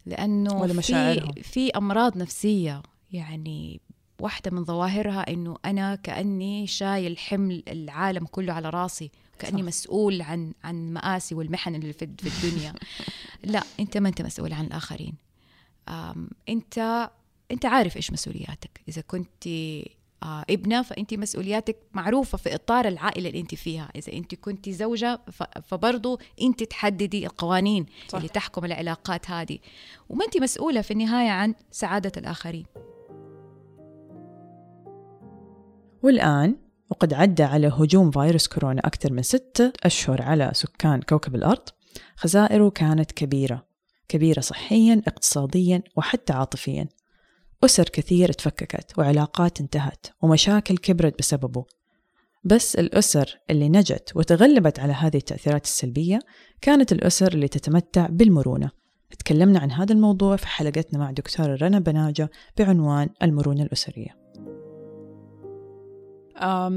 لأنه 0.06 0.60
ولا 0.60 0.80
في 0.80 1.42
في 1.42 1.70
أمراض 1.70 2.16
نفسية. 2.16 2.82
يعني 3.12 3.80
واحدة 4.20 4.50
من 4.50 4.64
ظواهرها 4.64 5.30
إنه 5.30 5.56
أنا 5.64 5.94
كأني 5.94 6.66
شايل 6.66 7.18
حمل 7.18 7.62
العالم 7.68 8.26
كله 8.26 8.52
على 8.52 8.70
راسي 8.70 9.10
كاني 9.38 9.58
صح. 9.58 9.66
مسؤول 9.66 10.22
عن 10.22 10.52
عن 10.64 10.92
مآسي 10.92 11.34
والمحن 11.34 11.74
اللي 11.74 11.92
في 11.92 12.04
الدنيا. 12.04 12.74
لا 13.44 13.62
أنت 13.80 13.96
ما 13.96 14.08
أنت 14.08 14.22
مسؤول 14.22 14.52
عن 14.52 14.64
الآخرين. 14.64 15.14
أنت 16.48 17.08
أنت 17.50 17.64
عارف 17.66 17.96
إيش 17.96 18.10
مسؤولياتك. 18.12 18.80
إذا 18.88 19.02
كنت 19.02 19.48
ابنة 20.50 20.82
فأنت 20.82 21.14
مسؤولياتك 21.14 21.76
معروفة 21.92 22.38
في 22.38 22.54
إطار 22.54 22.88
العائلة 22.88 23.28
اللي 23.28 23.40
أنت 23.40 23.54
فيها. 23.54 23.88
إذا 23.96 24.12
أنت 24.12 24.34
كنت 24.34 24.68
زوجة 24.68 25.20
فبرضه 25.64 26.18
أنت 26.42 26.62
تحددي 26.62 27.26
القوانين 27.26 27.86
صح. 28.08 28.16
اللي 28.16 28.28
تحكم 28.28 28.64
العلاقات 28.64 29.30
هذه. 29.30 29.58
وما 30.08 30.24
أنت 30.24 30.42
مسؤولة 30.42 30.80
في 30.80 30.90
النهاية 30.90 31.30
عن 31.30 31.54
سعادة 31.70 32.12
الآخرين. 32.16 32.66
والآن 36.02 36.56
وقد 36.90 37.14
عدى 37.14 37.42
على 37.42 37.68
هجوم 37.68 38.10
فيروس 38.10 38.48
كورونا 38.48 38.80
أكثر 38.84 39.12
من 39.12 39.22
ستة 39.22 39.72
أشهر 39.84 40.22
على 40.22 40.50
سكان 40.54 41.02
كوكب 41.02 41.34
الأرض 41.34 41.68
خسائره 42.16 42.68
كانت 42.68 43.12
كبيرة 43.12 43.66
كبيرة 44.08 44.40
صحيا 44.40 45.02
اقتصاديا 45.06 45.82
وحتى 45.96 46.32
عاطفيا. 46.32 46.88
أسر 47.64 47.84
كثير 47.84 48.32
تفككت 48.32 48.98
وعلاقات 48.98 49.60
انتهت 49.60 50.06
ومشاكل 50.22 50.76
كبرت 50.76 51.18
بسببه. 51.18 51.64
بس 52.44 52.76
الأسر 52.76 53.38
اللي 53.50 53.68
نجت 53.68 54.12
وتغلبت 54.14 54.80
على 54.80 54.92
هذه 54.92 55.16
التأثيرات 55.16 55.64
السلبية 55.64 56.18
كانت 56.60 56.92
الأسر 56.92 57.32
اللي 57.32 57.48
تتمتع 57.48 58.06
بالمرونة. 58.06 58.70
تكلمنا 59.18 59.58
عن 59.58 59.70
هذا 59.70 59.92
الموضوع 59.92 60.36
في 60.36 60.46
حلقتنا 60.46 60.98
مع 60.98 61.10
دكتورة 61.10 61.56
رنا 61.56 61.78
بناجة 61.78 62.30
بعنوان 62.58 63.08
المرونة 63.22 63.62
الأسرية. 63.62 64.22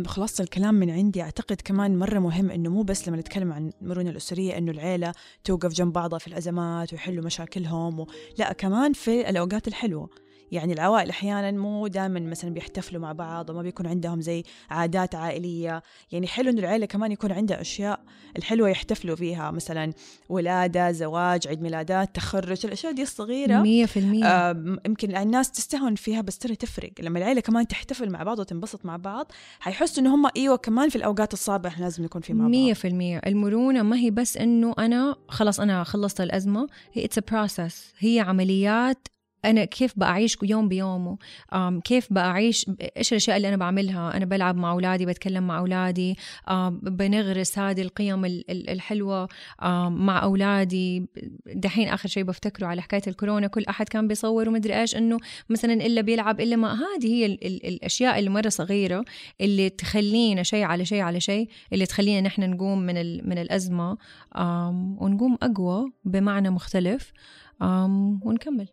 خلاص 0.06 0.40
الكلام 0.40 0.76
من 0.76 0.90
عندي. 0.90 1.22
أعتقد 1.22 1.62
كمان 1.64 2.00
مرة 2.00 2.20
مهم 2.20 2.52
إنه 2.52 2.70
مو 2.70 2.84
بس 2.84 3.08
لما 3.08 3.18
نتكلم 3.18 3.54
عن 3.54 3.72
المرونة 3.82 4.10
الأسرية 4.10 4.58
إنه 4.58 4.72
العيلة 4.72 5.12
توقف 5.44 5.74
جنب 5.74 5.94
بعضها 5.94 6.20
في 6.20 6.28
الأزمات 6.28 6.94
ويحلوا 6.94 7.26
مشاكلهم 7.26 8.00
و... 8.00 8.08
لا 8.38 8.54
كمان 8.54 8.94
في 8.94 9.30
الأوقات 9.30 9.68
الحلوة. 9.68 10.25
يعني 10.52 10.74
العوائل 10.74 11.10
أحيانا 11.10 11.52
مو 11.52 11.88
دائما 11.88 12.20
مثلا 12.20 12.50
بيحتفلوا 12.54 13.02
مع 13.02 13.12
بعض 13.12 13.50
وما 13.50 13.62
بيكون 13.62 13.88
عندهم 13.88 14.22
زي 14.22 14.44
عادات 14.70 15.16
عائلية. 15.16 15.84
يعني 16.12 16.28
حلو 16.28 16.50
إنه 16.50 16.60
العيلة 16.60 16.86
كمان 16.86 17.12
يكون 17.12 17.32
عندها 17.32 17.62
أشياء 17.62 18.00
الحلوة 18.38 18.70
يحتفلوا 18.70 19.16
فيها 19.16 19.52
مثلا 19.52 19.94
ولادة 20.30 20.92
زواج 20.92 21.48
عيد 21.48 21.62
ميلادات 21.62 22.16
تخرج 22.16 22.66
الأشياء 22.66 22.94
دي 22.94 23.02
الصغيرة 23.02 23.64
100% 23.88 24.24
آه 24.24 24.78
يمكن 24.86 25.16
الناس 25.16 25.52
تستهون 25.52 25.96
فيها 25.96 26.22
بس 26.22 26.38
ترى 26.38 26.56
تفرق. 26.56 26.92
لما 27.00 27.20
العيلة 27.20 27.42
كمان 27.42 27.68
تحتفل 27.68 28.10
مع 28.10 28.24
بعض 28.24 28.40
وتنبسط 28.40 28.86
مع 28.86 28.98
بعض 28.98 29.32
حيحسوا 29.60 30.04
إنه 30.04 30.16
هم 30.16 30.30
إيوه 30.38 30.58
كمان 30.58 30.90
في 30.90 30.96
الأوقات 30.96 31.34
الصعبة 31.34 31.70
إحنا 31.70 31.84
لازم 31.84 32.04
نكون 32.04 32.22
في 32.22 32.34
مع 32.34 32.48
بعض. 32.48 32.76
100% 33.22 33.28
المرونة 33.28 33.82
ما 33.82 33.98
هي 33.98 34.12
بس 34.12 34.38
إنه 34.38 34.76
أنا 34.80 35.16
خلاص 35.28 35.60
أنا 35.60 35.84
خلصت 35.84 36.22
الأزمة 36.22 36.68
هي 36.94 37.06
it's 37.06 37.20
process 37.20 37.94
هي 38.00 38.20
عمليات 38.20 39.08
أنا 39.46 39.66
كيف 39.66 39.94
بعيش 39.96 40.38
يوم 40.44 40.68
بيومه؟ 40.68 41.18
كيف 41.84 42.14
بعيش 42.14 42.66
إيش 42.98 43.12
الأشياء 43.12 43.38
اللي 43.38 43.48
أنا 43.48 43.58
بعملها؟ 43.58 44.18
أنا 44.18 44.26
بلعب 44.26 44.56
مع 44.56 44.72
أولادي 44.72 45.06
بتكلم 45.06 45.48
مع 45.48 45.58
أولادي 45.58 46.16
بنغرس 46.82 47.60
هذه 47.60 47.82
القيم 47.82 48.26
الحلوة 48.50 49.28
مع 49.90 50.24
أولادي. 50.24 51.06
دحين 51.56 51.88
آخر 51.88 52.10
شيء 52.10 52.24
بفتكره 52.24 52.68
على 52.68 52.82
حكاية 52.82 53.02
الكورونا 53.08 53.48
كل 53.48 53.64
أحد 53.70 53.90
كان 53.90 54.08
بيصور 54.08 54.50
ومدري 54.50 54.82
إيش 54.82 54.96
إنه 54.96 55.18
مثلا 55.50 55.74
إلا 55.74 56.02
بيلعب 56.02 56.42
إلا 56.42 56.56
ما 56.56 56.74
هذه 56.74 57.08
هي 57.08 57.26
ال 57.26 57.46
ال 57.48 57.66
الأشياء 57.66 58.20
اللي 58.20 58.30
مرة 58.30 58.50
صغيرة 58.50 59.06
اللي 59.42 59.70
تخلينا 59.70 60.44
شيء 60.44 60.64
على 60.64 60.86
شيء 60.86 61.02
على 61.02 61.20
شيء 61.20 61.50
اللي 61.74 61.86
تخلينا 61.86 62.22
نحن 62.22 62.50
نقوم 62.50 62.80
من 62.80 62.96
من 63.30 63.38
الأزمة 63.38 63.98
ونقوم 64.98 65.38
أقوى 65.42 65.92
بمعنى 66.06 66.50
مختلف 66.50 67.12
ونكمل. 68.26 68.68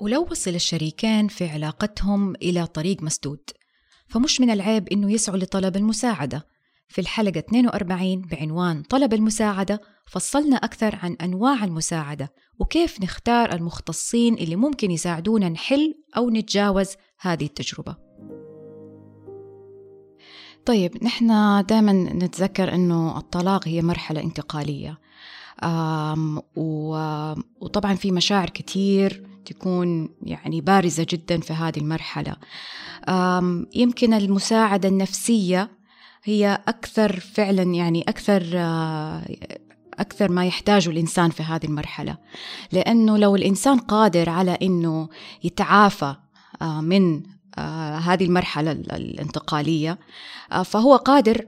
ولو 0.00 0.28
وصل 0.30 0.54
الشريكين 0.54 1.28
في 1.28 1.48
علاقتهم 1.48 2.34
إلى 2.34 2.66
طريق 2.66 3.02
مسدود. 3.02 3.40
فمش 4.08 4.40
من 4.40 4.50
العيب 4.50 4.88
إنه 4.88 5.12
يسعوا 5.12 5.38
لطلب 5.38 5.76
المساعدة. 5.76 6.46
في 6.88 7.00
الحلقة 7.00 7.38
42 7.38 8.20
بعنوان 8.20 8.82
طلب 8.82 9.14
المساعدة 9.14 9.80
فصلنا 10.06 10.56
أكثر 10.56 10.98
عن 11.02 11.16
أنواع 11.22 11.64
المساعدة 11.64 12.32
وكيف 12.58 13.02
نختار 13.02 13.52
المختصين 13.52 14.34
اللي 14.34 14.56
ممكن 14.56 14.90
يساعدونا 14.90 15.48
نحل 15.48 15.94
أو 16.16 16.30
نتجاوز 16.30 16.88
هذه 17.20 17.44
التجربة. 17.44 17.96
طيب 20.66 21.04
نحن 21.04 21.26
دائما 21.66 21.92
نتذكر 21.92 22.74
أنه 22.74 23.18
الطلاق 23.18 23.68
هي 23.68 23.82
مرحلة 23.82 24.20
انتقالية. 24.20 24.98
وطبعا 27.60 27.94
في 27.94 28.12
مشاعر 28.12 28.50
كتير 28.50 29.26
تكون 29.44 30.08
يعني 30.22 30.60
بارزة 30.60 31.06
جدا 31.10 31.40
في 31.40 31.52
هذه 31.52 31.78
المرحلة. 31.78 32.36
يمكن 33.74 34.14
المساعدة 34.14 34.88
النفسية 34.88 35.70
هي 36.24 36.62
أكثر 36.68 37.20
فعلا 37.20 37.62
يعني 37.62 38.02
أكثر 38.08 38.42
أكثر 39.98 40.30
ما 40.30 40.46
يحتاجه 40.46 40.90
الإنسان 40.90 41.30
في 41.30 41.42
هذه 41.42 41.64
المرحلة. 41.64 42.16
لأنه 42.72 43.18
لو 43.18 43.36
الإنسان 43.36 43.78
قادر 43.78 44.28
على 44.28 44.58
أنه 44.62 45.08
يتعافى 45.44 46.14
من 46.62 47.22
هذه 48.02 48.24
المرحلة 48.24 48.72
الانتقالية 48.72 49.98
فهو 50.64 50.96
قادر 50.96 51.46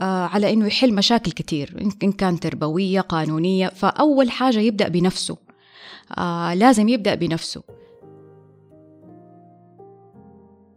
على 0.00 0.52
إنه 0.52 0.66
يحل 0.66 0.94
مشاكل 0.94 1.30
كتير 1.30 1.90
ان 2.02 2.12
كان 2.12 2.40
تربوية 2.40 3.00
قانونية 3.00 3.68
فأول 3.68 4.30
حاجة 4.30 4.58
يبدأ 4.58 4.88
بنفسه 4.88 5.36
آه 6.18 6.54
لازم 6.54 6.88
يبدأ 6.88 7.14
بنفسه 7.14 7.62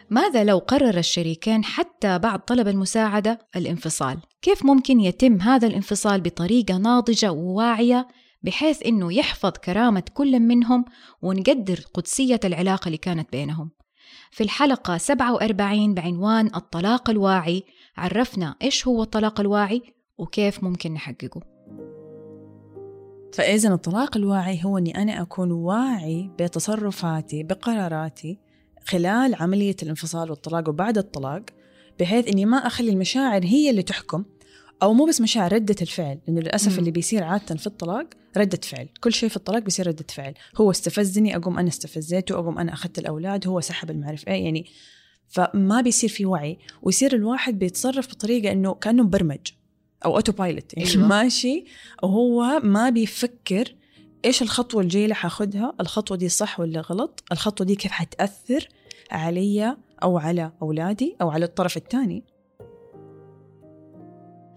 ماذا 0.09 0.43
لو 0.43 0.57
قرر 0.57 0.97
الشريكين 0.97 1.63
حتى 1.63 2.19
بعد 2.19 2.39
طلب 2.39 2.67
المساعدة 2.67 3.39
الانفصال؟ 3.55 4.17
كيف 4.41 4.65
ممكن 4.65 4.99
يتم 4.99 5.41
هذا 5.41 5.67
الانفصال 5.67 6.21
بطريقة 6.21 6.77
ناضجة 6.77 7.31
وواعية 7.31 8.07
بحيث 8.43 8.85
إنه 8.85 9.13
يحفظ 9.13 9.51
كرامة 9.51 10.03
كل 10.13 10.39
منهم 10.39 10.85
ونقدر 11.21 11.79
قدسية 11.93 12.39
العلاقة 12.45 12.85
اللي 12.87 12.97
كانت 12.97 13.31
بينهم؟ 13.31 13.71
في 14.31 14.43
الحلقة 14.43 14.97
47 14.97 15.93
بعنوان 15.93 16.55
الطلاق 16.55 17.09
الواعي 17.09 17.63
عرفنا 17.97 18.55
إيش 18.61 18.87
هو 18.87 19.03
الطلاق 19.03 19.39
الواعي 19.39 19.81
وكيف 20.17 20.63
ممكن 20.63 20.93
نحققه. 20.93 21.41
فإذا 23.33 23.73
الطلاق 23.73 24.17
الواعي 24.17 24.65
هو 24.65 24.77
أني 24.77 24.97
أنا 25.01 25.21
أكون 25.21 25.51
واعي 25.51 26.29
بتصرفاتي 26.39 27.43
بقراراتي 27.43 28.39
خلال 28.85 29.35
عملية 29.35 29.75
الانفصال 29.83 30.29
والطلاق 30.29 30.69
وبعد 30.69 30.97
الطلاق 30.97 31.41
بحيث 31.99 32.27
أني 32.27 32.45
ما 32.45 32.57
أخلي 32.57 32.89
المشاعر 32.89 33.43
هي 33.43 33.69
اللي 33.69 33.83
تحكم 33.83 34.25
أو 34.83 34.93
مو 34.93 35.05
بس 35.05 35.21
مشاعر 35.21 35.53
ردة 35.53 35.75
الفعل. 35.81 36.19
لأنه 36.27 36.41
للأسف 36.41 36.79
اللي 36.79 36.91
بيصير 36.91 37.23
عادة 37.23 37.55
في 37.55 37.67
الطلاق 37.67 38.05
ردة 38.37 38.59
فعل. 38.63 38.89
كل 39.01 39.13
شيء 39.13 39.29
في 39.29 39.37
الطلاق 39.37 39.61
بيصير 39.61 39.87
ردة 39.87 40.05
فعل. 40.09 40.33
هو 40.57 40.71
استفزني 40.71 41.35
أقوم 41.35 41.59
أنا 41.59 41.67
استفزيته 41.67 42.35
أقوم 42.35 42.59
أنا 42.59 42.73
أخذت 42.73 42.99
الأولاد 42.99 43.47
هو 43.47 43.61
سحب 43.61 43.91
المعرفة. 43.91 44.31
يعني 44.31 44.65
فما 45.27 45.81
بيصير 45.81 46.09
في 46.09 46.25
وعي 46.25 46.57
ويصير 46.81 47.15
الواحد 47.15 47.59
بيتصرف 47.59 48.09
بطريقة 48.09 48.51
أنه 48.51 48.73
كأنه 48.73 49.03
مبرمج 49.03 49.47
أو 50.05 50.15
autopilot 50.15 50.77
يعني 50.77 50.89
أيوة. 50.89 51.07
ماشي 51.17 51.65
وهو 52.03 52.59
ما 52.63 52.89
بيفكر 52.89 53.75
إيش 54.25 54.41
الخطوة 54.41 54.81
الجاية 54.81 55.03
اللي 55.03 55.15
حاخدها 55.15 55.73
الخطوة 55.79 56.17
دي 56.17 56.29
صح 56.29 56.59
ولا 56.59 56.81
غلط 56.81 57.23
الخطوة 57.31 57.67
دي 57.67 57.75
كيف 57.75 57.91
حتأثر 57.91 58.67
علي 59.11 59.77
أو 60.03 60.17
على 60.17 60.51
أولادي 60.61 61.15
أو 61.21 61.29
على 61.29 61.45
الطرف 61.45 61.77
الثاني 61.77 62.23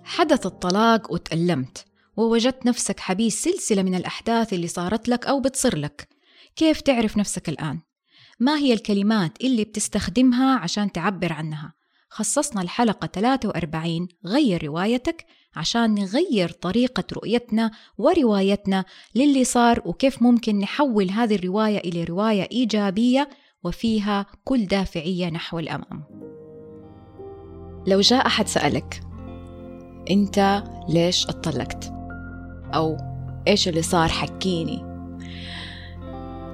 حدث 0.05 0.47
الطلاق 0.47 1.13
وتألمت 1.13 1.85
ووجدت 2.17 2.67
نفسك 2.67 3.01
حبيس 3.01 3.43
سلسلة 3.43 3.83
من 3.83 3.95
الأحداث 3.95 4.53
اللي 4.53 4.67
صارت 4.67 5.09
لك 5.09 5.27
أو 5.27 5.41
بتصير 5.41 5.77
لك 5.77 6.09
كيف 6.57 6.81
تعرف 6.81 7.17
نفسك 7.17 7.49
الآن؟ 7.49 7.81
ما 8.39 8.59
هي 8.59 8.73
الكلمات 8.73 9.45
اللي 9.45 9.65
بتستخدمها 9.65 10.59
عشان 10.59 10.93
تعبر 10.93 11.33
عنها؟ 11.33 11.73
خصصنا 12.11 12.63
الحلقة 12.63 13.07
43 13.07 14.09
غير 14.27 14.65
روايتك 14.65 15.27
عشان 15.57 15.95
نغير 15.95 16.51
طريقة 16.51 17.05
رؤيتنا 17.13 17.71
وروايتنا 17.99 18.85
للي 19.15 19.45
صار 19.45 19.83
وكيف 19.85 20.23
ممكن 20.23 20.59
نحول 20.59 21.11
هذه 21.11 21.35
الرواية 21.35 21.79
إلى 21.79 22.05
رواية 22.05 22.49
إيجابية 22.53 23.29
وفيها 23.65 24.27
كل 24.45 24.67
دافعية 24.67 25.31
نحو 25.31 25.59
الأمام 25.59 26.05
لو 27.87 28.01
جاء 28.01 28.27
أحد 28.27 28.49
سألك 28.49 29.01
أنت 30.11 30.63
ليش 30.89 31.27
اتطلقت؟ 31.27 31.93
أو 32.75 32.97
إيش 33.49 33.69
اللي 33.69 33.83
صار 33.83 34.09
حكيني؟ 34.09 34.79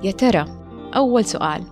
يا 0.04 0.10
ترى 0.10 0.62
أول 0.94 1.24
سؤال 1.24 1.71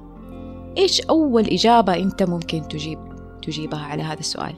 إيش 0.79 1.01
أول 1.01 1.47
إجابة 1.47 1.97
أنت 1.97 2.23
ممكن 2.23 2.69
تجيب 2.69 2.99
تجيبها 3.43 3.81
على 3.81 4.03
هذا 4.03 4.21
السؤال؟ 4.21 4.55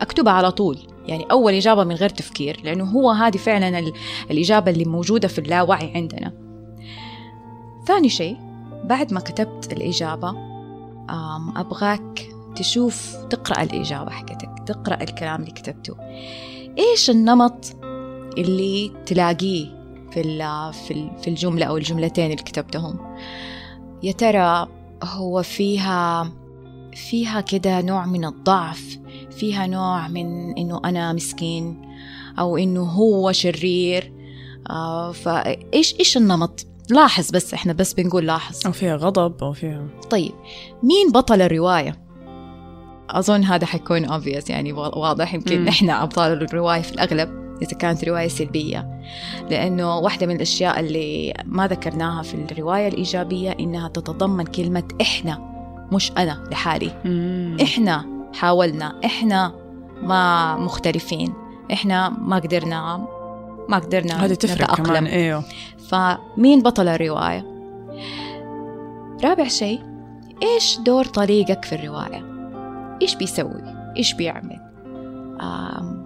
أكتبها 0.00 0.32
على 0.32 0.50
طول. 0.50 0.78
يعني 1.06 1.24
أول 1.30 1.54
إجابة 1.54 1.84
من 1.84 1.94
غير 1.94 2.08
تفكير 2.08 2.60
لأنه 2.64 2.84
هو 2.84 3.10
هذه 3.10 3.36
فعلا 3.36 3.92
الإجابة 4.30 4.70
اللي 4.70 4.84
موجودة 4.84 5.28
في 5.28 5.38
اللاوعي 5.38 5.92
عندنا. 5.94 6.32
ثاني 7.86 8.08
شيء 8.08 8.36
بعد 8.84 9.12
ما 9.12 9.20
كتبت 9.20 9.72
الإجابة 9.72 10.36
أبغاك 11.56 12.28
تشوف 12.56 13.16
تقرأ 13.30 13.62
الإجابة 13.62 14.10
حقتك 14.10 14.50
تقرأ 14.66 15.02
الكلام 15.02 15.40
اللي 15.40 15.52
كتبته. 15.52 15.96
إيش 16.78 17.10
النمط 17.10 17.76
اللي 18.38 18.92
تلاقيه 19.06 19.80
في 20.12 21.10
في 21.22 21.28
الجملة 21.28 21.66
أو 21.66 21.76
الجملتين 21.76 22.24
اللي 22.24 22.36
كتبتهم؟ 22.36 23.16
يا 24.02 24.12
ترى 24.12 24.68
هو 25.02 25.42
فيها 25.42 26.32
فيها 26.94 27.40
كده 27.40 27.80
نوع 27.80 28.06
من 28.06 28.24
الضعف 28.24 28.98
فيها 29.30 29.66
نوع 29.66 30.08
من 30.08 30.58
إنه 30.58 30.80
أنا 30.84 31.12
مسكين 31.12 31.82
أو 32.38 32.56
إنه 32.56 32.82
هو 32.82 33.32
شرير. 33.32 34.12
آه 34.70 35.12
فإيش 35.12 35.94
إيش 36.00 36.16
النمط؟ 36.16 36.66
لاحظ 36.90 37.30
بس 37.30 37.54
إحنا 37.54 37.72
بس 37.72 37.92
بنقول 37.92 38.26
لاحظ. 38.26 38.66
أو 38.66 38.72
فيها 38.72 38.96
غضب 38.96 39.44
أو 39.44 39.52
فيها. 39.52 39.86
طيب 40.10 40.32
مين 40.82 41.12
بطل 41.12 41.42
الرواية؟ 41.42 42.04
أظن 43.10 43.44
هذا 43.44 43.66
حيكون 43.66 44.08
obvious 44.08 44.50
يعني 44.50 44.72
واضح 44.72 45.34
يمكن 45.34 45.68
إحنا 45.68 46.02
أبطال 46.02 46.42
الرواية 46.42 46.82
في 46.82 46.92
الأغلب. 46.92 47.49
إذا 47.62 47.76
كانت 47.76 48.04
رواية 48.04 48.28
سلبية. 48.28 49.00
لأنه 49.50 49.98
واحدة 49.98 50.26
من 50.26 50.36
الأشياء 50.36 50.80
اللي 50.80 51.34
ما 51.44 51.66
ذكرناها 51.66 52.22
في 52.22 52.34
الرواية 52.34 52.88
الإيجابية 52.88 53.50
إنها 53.50 53.88
تتضمن 53.88 54.44
كلمة 54.44 54.82
إحنا 55.00 55.50
مش 55.92 56.12
أنا 56.18 56.44
لحالي. 56.50 56.92
مم. 57.04 57.56
إحنا 57.62 58.04
حاولنا 58.34 58.94
إحنا 59.04 59.52
ما 60.02 60.56
مختلفين. 60.56 61.32
إحنا 61.72 62.08
ما 62.08 62.36
قدرنا 62.36 63.06
ما 63.68 63.78
قدرنا 63.78 64.24
هذه 64.24 64.34
تفرق 64.34 64.76
كمان. 64.76 65.06
إيوه. 65.06 65.44
فمين 65.88 66.62
بطل 66.62 66.88
الرواية؟ 66.88 67.46
رابع 69.24 69.48
شيء 69.48 69.80
إيش 70.42 70.78
دور 70.78 71.04
طريقك 71.04 71.64
في 71.64 71.74
الرواية؟ 71.74 72.24
إيش 73.02 73.14
بيسوي؟ 73.14 73.62
إيش 73.96 74.14
بيعمل؟ 74.14 74.60
آم 75.40 75.99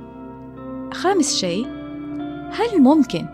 خامس 0.95 1.37
شيء 1.37 1.67
هل 2.51 2.83
ممكن 2.83 3.27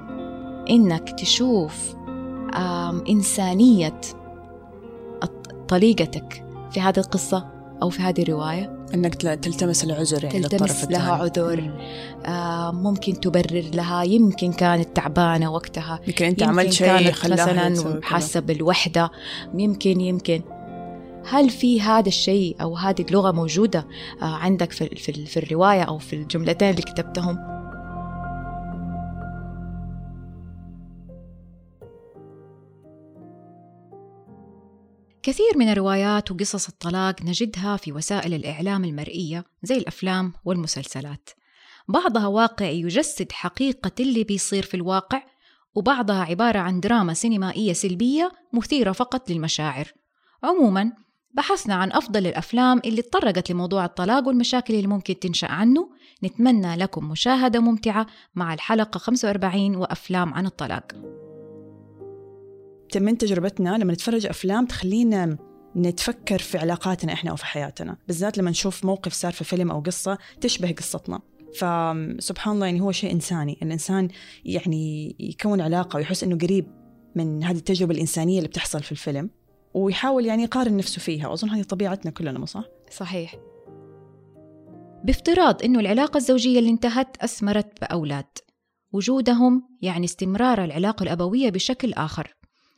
إنك 0.71 1.21
تشوف 1.21 1.95
إنسانية 3.09 4.01
طريقتك 5.69 6.45
في 6.73 6.81
هذه 6.81 6.99
القصة 6.99 7.47
أو 7.83 7.91
في 7.91 8.03
هذه 8.03 8.23
الرواية؟ 8.23 8.77
إنك 8.95 9.15
تلتمس 9.15 9.85
العذر 9.85 10.25
يعني 10.25 10.41
تلتمس 10.41 10.85
لها 10.85 11.13
عذر 11.13 11.71
آه 12.27 12.71
ممكن 12.73 13.21
تبرر 13.21 13.65
لها 13.75 14.03
يمكن 14.03 14.53
كانت 14.53 14.97
تعبانة 14.97 15.53
وقتها 15.53 16.01
يمكن 16.09 16.25
أنت 16.25 16.43
عملت 16.43 16.73
شيء 16.73 17.11
مثلا 17.11 18.01
حاسة 18.03 18.41
بالوحدة 18.41 19.11
يمكن 19.55 20.01
يمكن. 20.01 20.43
هل 21.25 21.51
في 21.51 21.81
هذا 21.81 22.09
الشيء 22.09 22.57
أو 22.63 22.77
هذه 22.77 23.03
اللغة 23.03 23.33
موجودة 23.33 23.89
آه 24.23 24.25
عندك 24.25 24.73
في, 24.73 24.89
في, 24.89 25.27
في 25.27 25.37
الرواية 25.37 25.83
أو 25.83 25.99
في 25.99 26.17
الجملتين 26.17 26.71
اللي 26.71 26.83
كتبتهم؟ 26.83 27.61
كثير 35.23 35.57
من 35.57 35.69
الروايات 35.69 36.31
وقصص 36.31 36.69
الطلاق 36.69 37.23
نجدها 37.23 37.77
في 37.77 37.93
وسائل 37.93 38.35
الإعلام 38.35 38.85
المرئية 38.85 39.45
زي 39.63 39.77
الأفلام 39.77 40.33
والمسلسلات. 40.45 41.31
بعضها 41.89 42.27
واقعي 42.27 42.81
يجسد 42.81 43.33
حقيقة 43.33 43.91
اللي 44.01 44.25
بيصير 44.25 44.63
في 44.63 44.75
الواقع 44.75 45.23
وبعضها 45.75 46.25
عبارة 46.25 46.59
عن 46.59 46.81
دراما 46.81 47.15
سينمائية 47.15 47.73
سلبية 47.73 48.33
مثيرة 48.53 48.93
فقط 48.93 49.31
للمشاعر. 49.31 49.93
عموما 50.43 50.93
بحثنا 51.35 51.75
عن 51.75 51.93
أفضل 51.93 52.27
الأفلام 52.27 52.81
اللي 52.85 53.03
تطرقت 53.03 53.51
لموضوع 53.51 53.85
الطلاق 53.85 54.29
والمشاكل 54.29 54.75
اللي 54.75 54.87
ممكن 54.87 55.19
تنشأ 55.19 55.47
عنه. 55.47 55.91
نتمنى 56.25 56.77
لكم 56.77 57.09
مشاهدة 57.09 57.61
ممتعة 57.61 58.07
مع 58.35 58.55
الحلقة 58.55 58.99
45 58.99 59.77
وأفلام 59.77 60.35
عن 60.35 60.47
الطلاق. 60.47 60.93
من 62.97 63.19
تجربتنا 63.19 63.79
لما 63.79 63.93
نتفرج 63.93 64.27
أفلام 64.27 64.67
تخلينا 64.67 65.39
نتفكر 65.77 66.39
في 66.39 66.59
علاقاتنا 66.59 67.13
إحنا 67.13 67.33
وفي 67.33 67.47
حياتنا 67.47 67.97
بالذات 68.07 68.39
لما 68.39 68.51
نشوف 68.51 68.85
موقف 68.85 69.13
صار 69.13 69.33
في 69.33 69.45
فيلم 69.45 69.71
أو 69.71 69.81
قصة 69.81 70.19
تشبه 70.41 70.73
قصتنا. 70.73 71.21
فسبحان 71.55 72.55
الله 72.55 72.67
يعني 72.67 72.81
هو 72.81 72.93
شيء 72.93 73.13
إنساني 73.13 73.59
الإنسان 73.63 74.09
يعني 74.45 75.17
يكون 75.21 75.61
علاقة 75.61 75.97
ويحس 75.97 76.25
إنه 76.25 76.39
قريب 76.39 76.67
من 77.15 77.45
هذه 77.45 77.57
التجربة 77.57 77.95
الإنسانية 77.95 78.39
اللي 78.39 78.49
بتحصل 78.49 78.83
في 78.83 78.93
الفيلم. 78.93 79.31
ويحاول 79.75 80.27
يعني 80.27 80.43
يقارن 80.43 80.77
نفسه 80.77 81.01
فيها. 81.01 81.29
وأظن 81.29 81.51
هذه 81.51 81.63
طبيعتنا 81.63 82.11
كلنا 82.11 82.39
ما 82.39 82.47
صح؟ 82.47 82.65
صحيح. 82.91 83.35
بافتراض 85.05 85.63
إنه 85.63 85.81
العلاقة 85.81 86.19
الزوجية 86.19 86.59
اللي 86.59 86.71
انتهت 86.71 87.17
أثمرت 87.17 87.81
بأولاد. 87.81 88.39
وجودهم 88.93 89.63
يعني 89.83 90.05
استمرار 90.05 90.65
العلاقة 90.65 91.03
الأبوية 91.03 91.51
بشكل 91.51 91.93
آخر. 91.93 92.37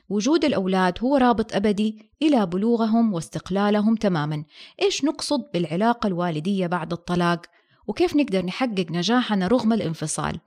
وجود 0.09 0.45
الأولاد 0.45 0.99
هو 1.03 1.17
رابط 1.17 1.55
أبدي 1.55 2.11
إلى 2.23 2.47
بلوغهم 2.47 3.13
واستقلالهم 3.13 3.97
تماما. 3.97 4.45
إيش 4.83 5.05
نقصد 5.05 5.41
بالعلاقة 5.55 6.07
الوالدية 6.07 6.67
بعد 6.67 6.93
الطلاق؟ 6.93 7.47
وكيف 7.87 8.17
نقدر 8.17 8.45
نحقق 8.45 8.87
نجاحنا 8.91 9.47
رغم 9.47 9.73
الانفصال؟ 9.73 10.41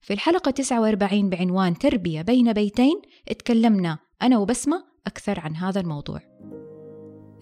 في 0.00 0.12
الحلقة 0.12 0.50
49 0.50 1.30
بعنوان 1.30 1.78
تربية 1.78 2.22
بين 2.22 2.52
بيتين 2.52 3.02
اتكلمنا 3.28 3.98
أنا 4.22 4.38
وبسمة 4.38 4.84
أكثر 5.06 5.40
عن 5.40 5.56
هذا 5.56 5.80
الموضوع. 5.80 6.20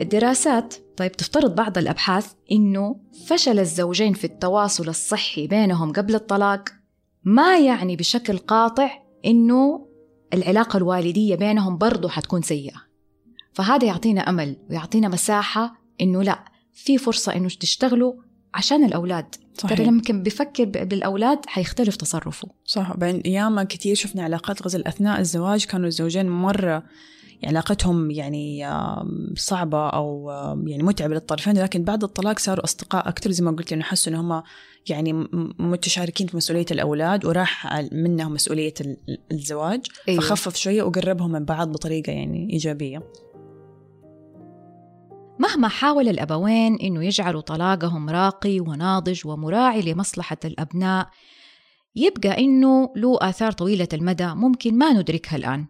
الدراسات 0.00 0.74
طيب 0.96 1.12
تفترض 1.12 1.55
بعض 1.55 1.79
الأبحاث 1.79 2.33
إنه 2.53 3.00
فشل 3.27 3.59
الزوجين 3.59 4.12
في 4.12 4.24
التواصل 4.24 4.88
الصحي 4.88 5.46
بينهم 5.46 5.92
قبل 5.92 6.14
الطلاق 6.14 6.68
ما 7.24 7.59
يعني 7.59 7.96
بشكل 7.96 8.38
قاطع 8.38 8.90
إنه 9.24 9.88
العلاقة 10.35 10.77
الوالدية 10.77 11.35
بينهم 11.35 11.79
برضو 11.79 12.09
حتكون 12.09 12.42
سيئة. 12.42 12.83
فهذا 13.53 13.87
يعطينا 13.87 14.20
أمل 14.20 14.57
ويعطينا 14.70 15.09
مساحة 15.09 15.74
إنه 16.00 16.22
لا 16.22 16.44
في 16.72 16.98
فرصة 16.98 17.37
إنه 17.37 17.48
تشتغلوا 17.48 18.12
عشان 18.55 18.85
الأولاد. 18.85 19.35
صحيح. 19.55 19.79
ترى 19.79 19.87
لما 19.87 20.03
كان 20.03 20.22
بيفكر 20.22 20.64
بالأولاد 20.64 21.38
حيختلف 21.46 21.96
تصرفه. 21.96 22.48
صح 22.64 22.96
بين 22.96 23.20
أيام 23.20 23.62
كثير 23.62 23.94
شفنا 23.94 24.22
علاقات 24.22 24.62
غزل 24.62 24.85
أثناء 24.85 25.20
الزواج 25.20 25.64
كانوا 25.64 25.87
الزوجين 25.87 26.29
مرة 26.29 26.83
علاقتهم 27.47 28.11
يعني 28.11 28.67
صعبة 29.37 29.89
أو 29.89 30.31
يعني 30.67 30.83
متعبة 30.83 31.15
للطرفين 31.15 31.59
لكن 31.59 31.85
بعد 31.85 32.05
الطلاق 32.05 32.39
صاروا 32.39 32.65
أصدقاء 32.65 33.09
أكثر 33.09 33.31
زي 33.31 33.45
ما 33.45 33.51
قلت 33.51 33.73
إنه 33.73 33.83
حسوا 33.83 34.13
إن 34.13 34.19
هم 34.19 34.43
يعني 34.89 35.13
متشاركين 35.59 36.27
في 36.27 36.37
مسؤولية 36.37 36.67
الأولاد 36.71 37.25
وراح 37.25 37.81
منهم 37.93 38.33
مسؤولية 38.33 38.75
الزواج 39.33 39.87
أيوة. 40.09 40.21
فخفف 40.21 40.57
شوية 40.57 40.83
وقربهم 40.83 41.33
من 41.33 41.45
بعض 41.45 41.73
بطريقة 41.73 42.13
يعني 42.13 42.53
إيجابية 42.53 43.03
مهما 45.39 45.69
حاول 45.69 46.09
الأبوين 46.09 46.77
إنه 46.77 47.05
يجعلوا 47.05 47.41
طلاقهم 47.41 48.11
راقي 48.11 48.61
وناضج 48.61 49.27
ومراعي 49.27 49.83
لمصلحة 49.83 50.37
الأبناء 50.45 51.09
يبقى 51.97 52.39
إنه 52.39 52.93
له 52.97 53.19
آثار 53.21 53.53
طويلة 53.53 53.89
المدى 53.93 54.27
ممكن 54.27 54.79
ما 54.79 54.93
ندركها 54.93 55.37
الآن 55.37 55.67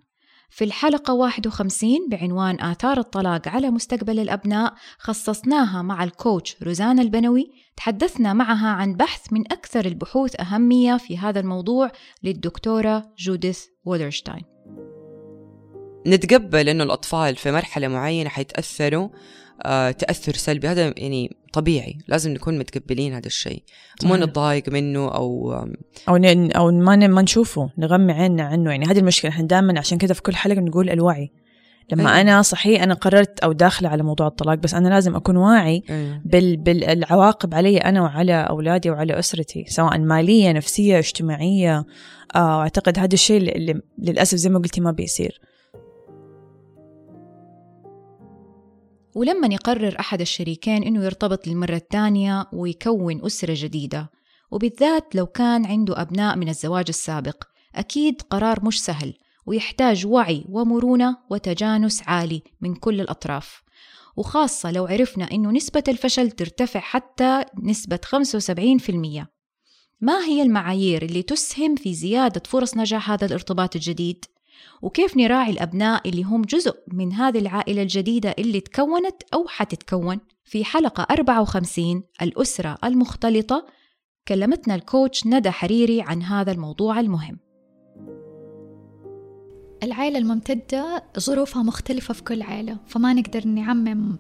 في 0.55 0.65
الحلقة 0.65 1.15
51 1.15 2.09
بعنوان 2.11 2.61
آثار 2.61 2.99
الطلاق 2.99 3.49
على 3.49 3.71
مستقبل 3.71 4.19
الأبناء 4.19 4.75
خصصناها 4.99 5.83
مع 5.83 6.05
الكوتش 6.05 6.57
روزانا 6.63 7.03
البنوي. 7.03 7.51
تحدثنا 7.77 8.33
معها 8.33 8.69
عن 8.69 8.95
بحث 8.95 9.33
من 9.33 9.53
أكثر 9.53 9.85
البحوث 9.85 10.41
أهمية 10.41 10.97
في 10.97 11.19
هذا 11.19 11.41
الموضوع 11.41 11.91
للدكتورة 12.23 13.13
جوديث 13.19 13.65
وودرشتاين. 13.85 14.45
نتقبل 16.07 16.69
إنه 16.69 16.85
الأطفال 16.85 17.37
في 17.37 17.51
مرحلة 17.53 17.89
معينة 17.89 18.29
حيتأثروا 18.29 19.09
آه 19.63 19.91
تأثر 19.91 20.33
سلبي. 20.33 20.69
هذا 20.69 20.95
يعني 20.97 21.37
طبيعي 21.53 21.99
لازم 22.09 22.33
نكون 22.33 22.59
متقبلين 22.59 23.15
هذا 23.15 23.27
الشيء. 23.27 23.63
مو 24.05 24.17
نتضايق 24.17 24.69
منه 24.69 25.09
أو 25.09 25.53
أو 26.09 26.17
ن... 26.17 26.53
أو 26.53 26.71
ما 26.71 26.97
ن... 26.97 27.11
ما 27.11 27.23
نشوفه 27.23 27.71
نغمي 27.79 28.13
عيننا 28.13 28.43
عنه. 28.43 28.71
يعني 28.71 28.87
هذه 28.87 28.99
المشكلة 28.99 29.31
إحنا 29.31 29.47
دائما 29.47 29.79
عشان 29.79 29.99
كذا 29.99 30.15
في 30.15 30.23
كل 30.23 30.37
حلقة 30.37 30.61
نقول 30.61 30.91
الوعي. 30.91 31.33
لما 31.93 32.11
أيوة. 32.11 32.21
أنا 32.21 32.43
صحيح 32.43 32.83
أنا 32.83 32.95
قررت 32.95 33.41
أو 33.41 33.53
داخلة 33.53 33.89
على 33.89 34.03
موضوع 34.03 34.27
الطلاق 34.27 34.55
بس 34.55 34.75
أنا 34.75 34.89
لازم 34.89 35.17
أكون 35.17 35.37
واعي 35.37 35.83
أيوة. 35.91 36.21
بال... 36.25 36.57
بالعواقب 36.57 37.55
علي 37.55 37.79
أنا 37.79 38.03
وعلى 38.03 38.35
أولادي 38.35 38.91
وعلى 38.91 39.19
أسرتي 39.19 39.65
سواء 39.69 39.99
مالية 39.99 40.53
نفسية 40.53 40.99
اجتماعية. 40.99 41.85
آه، 42.35 42.61
أعتقد 42.61 42.99
هذا 42.99 43.15
الشيء 43.15 43.57
اللي 43.57 43.81
للأسف 43.99 44.39
زي 44.39 44.51
ما 44.51 44.59
قلتي 44.59 44.81
ما 44.81 44.91
بيصير. 44.91 45.41
ولما 49.15 49.55
يقرر 49.55 49.97
أحد 50.01 50.21
الشريكين 50.21 50.83
إنه 50.83 51.05
يرتبط 51.05 51.47
للمرة 51.47 51.77
الثانية 51.77 52.47
ويكون 52.53 53.25
أسرة 53.27 53.55
جديدة. 53.57 54.11
وبالذات 54.51 55.15
لو 55.15 55.27
كان 55.27 55.67
عنده 55.67 56.03
أبناء 56.03 56.37
من 56.37 56.49
الزواج 56.49 56.85
السابق 56.89 57.45
أكيد 57.75 58.23
قرار 58.23 58.65
مش 58.65 58.85
سهل 58.85 59.15
ويحتاج 59.47 60.07
وعي 60.07 60.45
ومرونة 60.49 61.17
وتجانس 61.31 62.03
عالي 62.07 62.43
من 62.61 62.75
كل 62.75 63.01
الأطراف. 63.01 63.63
وخاصة 64.17 64.71
لو 64.71 64.87
عرفنا 64.87 65.31
إنه 65.33 65.51
نسبة 65.51 65.85
الفشل 65.89 66.31
ترتفع 66.31 66.81
حتى 66.81 67.45
نسبة 67.63 68.01
75% 68.05 69.27
ما 70.01 70.25
هي 70.25 70.43
المعايير 70.43 71.03
اللي 71.03 71.23
تسهم 71.23 71.77
في 71.77 71.95
زيادة 71.95 72.43
فرص 72.47 72.77
نجاح 72.77 73.11
هذا 73.11 73.27
الارتباط 73.27 73.77
الجديد؟ 73.77 74.25
وكيف 74.83 75.17
نراعي 75.17 75.51
الأبناء 75.51 76.09
اللي 76.09 76.23
هم 76.23 76.43
جزء 76.43 76.75
من 76.93 77.13
هذه 77.13 77.39
العائلة 77.39 77.83
الجديدة 77.83 78.35
اللي 78.39 78.61
تكونت 78.61 79.23
أو 79.35 79.47
حتتكون؟ 79.49 80.21
في 80.45 80.65
حلقة 80.65 81.07
54 81.11 82.03
الأسرة 82.23 82.79
المختلطة 82.85 83.67
كلمتنا 84.29 84.75
الكوتش 84.75 85.27
ندى 85.27 85.51
حريري 85.51 86.03
عن 86.03 86.23
هذا 86.23 86.53
الموضوع 86.53 87.01
المهم. 87.01 87.44
العائلة 89.85 90.19
الممتدة 90.19 91.05
ظروفها 91.19 91.63
مختلفة 91.63 92.15
في 92.15 92.23
كل 92.23 92.43
عائلة 92.43 92.77
فما 92.89 93.13
نقدر 93.13 93.47
نعمم 93.47 94.17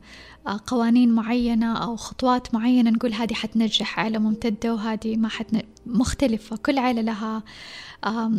آه، 0.46 0.60
قوانين 0.66 1.12
معينة 1.12 1.78
أو 1.78 1.96
خطوات 1.96 2.54
معينة 2.54 2.90
نقول 2.90 3.12
هذه 3.12 3.34
حتنجح 3.34 4.00
عائلة 4.00 4.18
ممتدة 4.18 4.74
وهذه 4.74 5.16
ما 5.16 5.28
حتن... 5.28 5.62
مختلفة 5.86 6.56
كل 6.56 6.78
عائلة 6.78 7.00
لها 7.02 7.42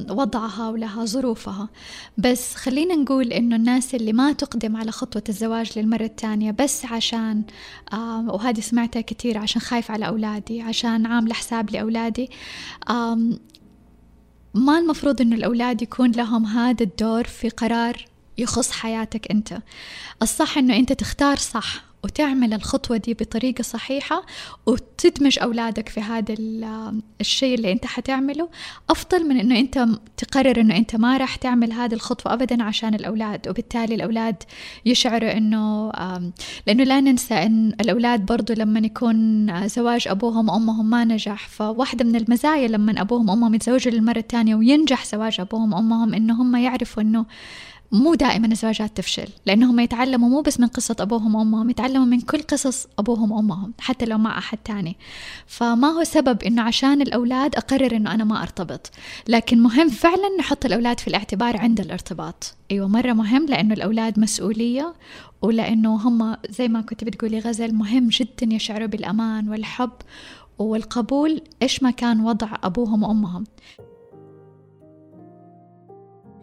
وضعها 0.10 0.70
ولها 0.70 1.06
ظروفها. 1.06 1.70
بس 2.18 2.56
خلينا 2.56 2.96
نقول 2.96 3.34
إنه 3.34 3.56
الناس 3.56 3.96
اللي 3.96 4.14
ما 4.14 4.32
تقدم 4.34 4.78
على 4.78 4.92
خطوة 4.92 5.24
الزواج 5.30 5.80
للمرة 5.80 6.04
الثانية 6.04 6.52
بس 6.52 6.86
عشان 6.86 7.44
وهذه 8.28 8.60
سمعتها 8.60 9.02
كثير 9.02 9.38
عشان 9.38 9.62
خايف 9.62 9.92
على 9.92 10.08
أولادي 10.08 10.62
عشان 10.62 11.06
عاملة 11.06 11.34
حساب 11.34 11.72
لأولادي 11.72 12.30
ما 14.56 14.80
المفروض 14.80 15.22
إنه 15.22 15.36
الأولاد 15.36 15.82
يكون 15.82 16.12
لهم 16.12 16.46
هذا 16.46 16.84
الدور 16.84 17.24
في 17.24 17.50
قرار 17.50 18.06
يخص 18.38 18.72
حياتك 18.72 19.32
أنت. 19.32 19.58
الصح 20.22 20.58
إنه 20.58 20.76
أنت 20.76 20.94
تختار 20.94 21.38
صح 21.38 21.84
وتعمل 22.06 22.54
الخطوة 22.54 22.98
دي 22.98 23.14
بطريقة 23.14 23.62
صحيحة 23.62 24.26
وتدمج 24.66 25.40
أولادك 25.40 25.90
في 25.90 26.02
هذا 26.02 26.36
الشيء 27.22 27.56
اللي 27.56 27.72
أنت 27.72 27.86
حتعمله. 27.86 28.50
أفضل 28.90 29.30
من 29.30 29.40
أنه 29.40 29.60
أنت 29.60 29.88
تقرر 30.18 30.62
أنه 30.62 30.78
أنت 30.78 30.96
ما 30.96 31.18
راح 31.18 31.36
تعمل 31.36 31.74
هذه 31.74 31.94
الخطوة 31.94 32.34
أبدا 32.34 32.64
عشان 32.64 32.94
الأولاد 32.94 33.48
وبالتالي 33.48 33.96
الأولاد 33.96 34.44
يشعروا 34.86 35.38
أنه 35.38 35.92
لأنه 36.68 36.84
لا 36.84 37.02
ننسى 37.02 37.34
أن 37.34 37.74
الأولاد 37.82 38.26
برضو 38.26 38.54
لما 38.54 38.80
يكون 38.80 39.68
زواج 39.68 40.08
أبوهم 40.08 40.50
وأمهم 40.50 40.90
ما 40.90 41.04
نجح 41.04 41.48
فواحدة 41.48 42.06
من 42.06 42.16
المزايا 42.16 42.68
لما 42.68 43.02
أبوهم 43.02 43.30
وأمهم 43.30 43.54
يتزوجوا 43.54 43.92
للمرة 43.92 44.20
الثانية 44.20 44.56
وينجح 44.56 45.06
زواج 45.06 45.40
أبوهم 45.40 45.74
وأمهم 45.74 46.14
أنه 46.14 46.42
هم 46.42 46.56
يعرفوا 46.56 47.04
أنه 47.04 47.26
مو 47.92 48.16
دائما 48.16 48.48
الزواجات 48.48 48.98
تفشل 48.98 49.28
لأنهم 49.46 49.80
يتعلموا 49.80 50.30
مو 50.30 50.42
بس 50.42 50.60
من 50.60 50.68
قصة 50.68 50.96
أبوهم 51.00 51.36
وأمهم 51.36 51.70
يتعلموا 51.70 52.06
من 52.06 52.22
كل 52.22 52.42
قصص 52.42 52.88
أبوهم 53.00 53.32
وأمهم 53.32 53.74
حتى 53.80 54.06
لو 54.06 54.18
مع 54.18 54.38
أحد 54.38 54.58
تاني. 54.58 54.98
فما 55.48 55.88
هو 55.88 56.04
سبب 56.04 56.44
إنه 56.44 56.62
عشان 56.62 57.02
الأولاد 57.02 57.56
أقرر 57.56 57.96
إنه 57.96 58.14
أنا 58.14 58.24
ما 58.24 58.42
أرتبط 58.42 58.92
لكن 59.28 59.60
مهم 59.64 59.90
فعلا 59.90 60.38
نحط 60.40 60.66
الأولاد 60.66 61.00
في 61.00 61.08
الاعتبار 61.08 61.58
عند 61.58 61.80
الارتباط. 61.80 62.56
أيوة 62.72 62.88
مرة 62.88 63.14
مهم 63.14 63.46
لأنه 63.46 63.74
الأولاد 63.74 64.20
مسؤولية 64.20 64.94
ولأنه 65.42 65.96
هم 65.96 66.38
زي 66.50 66.68
ما 66.68 66.82
كنت 66.82 67.04
بتقولي 67.04 67.40
غزل 67.40 67.76
مهم 67.76 68.08
جدا 68.08 68.56
يشعروا 68.56 68.88
بالأمان 68.88 69.50
والحب 69.50 69.92
والقبول 70.60 71.42
إيش 71.62 71.84
ما 71.84 71.92
كان 71.92 72.22
وضع 72.22 72.48
أبوهم 72.64 73.04
وأمهم. 73.04 73.44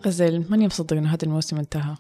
غزل 0.07 0.45
ماني 0.51 0.67
مصدق 0.67 0.97
إنه 0.97 1.09
هذا 1.09 1.25
الموسم 1.25 1.59
انتهى؟ 1.59 1.95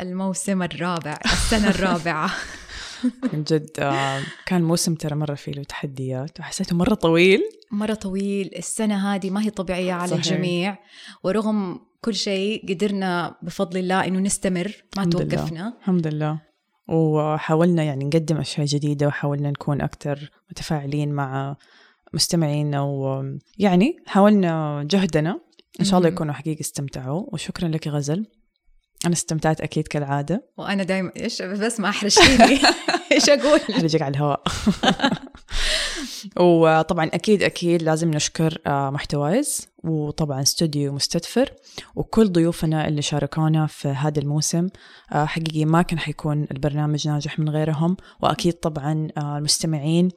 الموسم 0.00 0.62
الرابع 0.62 1.18
السنة 1.24 1.68
الرابعة. 1.70 2.30
من 3.32 3.44
جد 3.44 3.70
آه، 3.78 4.20
كان 4.46 4.62
موسم 4.62 4.94
ترى 4.94 5.14
مرة 5.14 5.34
فيه 5.34 5.52
له 5.52 5.62
تحديات. 5.62 6.40
وحسيته 6.40 6.76
مرة 6.76 6.94
طويل. 6.94 7.40
مرة 7.70 7.94
طويل. 7.94 8.50
السنة 8.56 9.14
هذه 9.14 9.30
ما 9.30 9.42
هي 9.42 9.50
طبيعية 9.50 9.92
على 9.92 10.08
صحيح. 10.08 10.26
الجميع. 10.26 10.78
ورغم 11.24 11.80
كل 12.00 12.14
شيء 12.14 12.74
قدرنا 12.74 13.34
بفضل 13.42 13.78
الله 13.78 14.06
إنه 14.06 14.18
نستمر. 14.18 14.72
ما 14.96 15.02
الحمد 15.02 15.12
توقفنا. 15.12 15.60
الله. 15.60 15.78
الحمد 15.80 16.06
لله. 16.06 16.40
وحاولنا 16.88 17.82
يعني 17.82 18.04
نقدم 18.04 18.36
أشياء 18.36 18.66
جديدة 18.66 19.06
وحاولنا 19.06 19.50
نكون 19.50 19.80
أكثر 19.80 20.30
متفاعلين 20.50 21.12
مع 21.12 21.56
مستمعينا. 22.14 22.82
ويعني 22.82 23.96
حاولنا 24.06 24.82
جهدنا. 24.90 25.40
إن 25.80 25.84
شاء 25.84 25.98
الله 25.98 26.08
يكونوا 26.08 26.34
حقيقة 26.34 26.60
استمتعوا 26.60 27.26
وشكرا 27.32 27.68
لك 27.68 27.88
غزل. 27.88 28.26
أنا 29.06 29.12
استمتعت 29.14 29.60
أكيد 29.60 29.88
كالعادة. 29.88 30.50
وأنا 30.56 30.82
دايما 30.82 31.12
إيش 31.16 31.42
بس 31.42 31.80
ما 31.80 31.88
أحرجتيني. 31.88 32.60
إيش 33.12 33.28
أقول؟ 33.28 33.60
أحرجك 33.70 34.02
على 34.02 34.12
الهواء. 34.12 34.42
وطبعا 36.36 37.06
أكيد 37.06 37.42
أكيد 37.42 37.82
لازم 37.82 38.10
نشكر 38.10 38.58
آه، 38.66 38.90
محتوايز 38.90 39.68
وطبعا 39.84 40.42
استوديو 40.42 40.92
مستدفر 40.92 41.52
وكل 41.94 42.32
ضيوفنا 42.32 42.88
اللي 42.88 43.02
شاركونا 43.02 43.66
في 43.66 43.88
هذا 43.88 44.20
الموسم 44.20 44.68
آه، 45.12 45.24
حقيقي 45.24 45.64
ما 45.64 45.82
كان 45.82 45.98
حيكون 45.98 46.46
البرنامج 46.50 47.08
ناجح 47.08 47.38
من 47.38 47.48
غيرهم 47.48 47.96
وأكيد 48.22 48.52
طبعا 48.52 49.08
آه، 49.18 49.38
المستمعين 49.38 50.08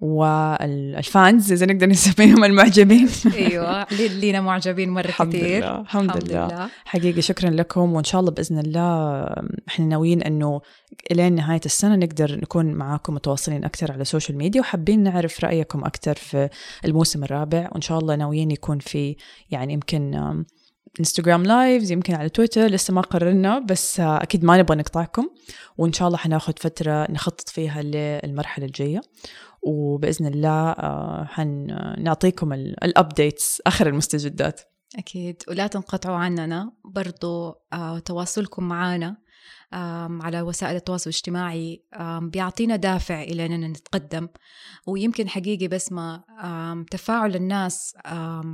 وال 0.00 0.51
fans 0.51 1.52
إذا 1.52 1.66
نقدر 1.66 1.86
نسميهم 1.86 2.44
المعجبين 2.54 3.08
أيوة 3.34 3.86
لينا 3.92 4.40
معجبين 4.40 4.90
مرة 4.90 5.06
الحمد 5.06 5.36
كثير 5.36 5.58
لله. 5.58 5.80
الحمد, 5.80 6.04
الحمد 6.04 6.28
لله. 6.28 6.46
لله 6.46 6.68
حقيقي 6.84 7.22
شكرا 7.22 7.50
لكم 7.50 7.92
وإن 7.92 8.04
شاء 8.04 8.20
الله 8.20 8.30
بإذن 8.32 8.58
الله 8.58 9.24
إحنا 9.68 9.86
ناويين 9.86 10.22
أنه 10.22 10.60
إلين 11.10 11.34
نهاية 11.34 11.60
السنة 11.66 11.96
نقدر 11.96 12.36
نكون 12.36 12.74
معاكم 12.74 13.14
متواصلين 13.14 13.64
أكثر 13.64 13.92
على 13.92 14.02
ال 14.02 14.07
social 14.07 14.38
media 14.38 14.60
وحابين 14.60 15.02
نعرف 15.02 15.40
رأيكم 15.54 15.84
أكثر 15.84 16.14
في 16.14 16.48
الموسم 16.84 17.24
الرابع؟ 17.24 17.68
وإن 17.72 17.80
شاء 17.80 17.98
الله 17.98 18.14
ناويين 18.14 18.50
يكون 18.50 18.78
في 18.78 19.16
يعني 19.50 19.72
يمكن 19.72 20.14
انستغرام 21.00 21.42
lives 21.42 21.90
يمكن 21.90 22.14
على 22.14 22.28
تويتر 22.28 22.66
لسه 22.66 22.94
ما 22.94 23.00
قررنا 23.00 23.58
بس 23.58 24.00
آه، 24.00 24.22
أكيد 24.22 24.44
ما 24.44 24.56
نبغى 24.56 24.76
نقطعكم. 24.76 25.30
وإن 25.78 25.92
شاء 25.92 26.08
الله 26.08 26.18
حناخذ 26.18 26.52
فترة 26.60 27.10
نخطط 27.10 27.48
فيها 27.48 27.82
للمرحلة 27.82 28.66
الجاية. 28.66 29.00
وبإذن 29.62 30.26
الله 30.26 30.70
آه، 30.70 31.24
حنعطيكم 31.24 32.52
ال 32.52 32.66
updates 32.66 33.62
آخر 33.66 33.86
المستجدات. 33.86 34.60
أكيد. 34.98 35.42
ولا 35.48 35.66
تنقطعوا 35.66 36.16
عننا. 36.16 36.72
برضو 36.84 37.54
آه، 37.72 37.98
تواصلكم 37.98 38.64
معنا. 38.64 39.16
على 40.22 40.42
وسائل 40.42 40.76
التواصل 40.76 41.10
الاجتماعي 41.10 41.84
بيعطينا 42.20 42.76
دافع 42.76 43.22
إلى 43.22 43.46
أننا 43.46 43.68
نتقدم. 43.68 44.28
ويمكن 44.86 45.28
حقيقي 45.28 45.68
بس 45.68 45.92
ما 45.92 46.84
تفاعل 46.90 47.36
الناس 47.36 47.94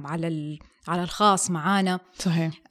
على 0.05 0.59
على 0.89 1.03
الخاص 1.03 1.51
معانا. 1.51 2.01
صحيح. 2.19 2.63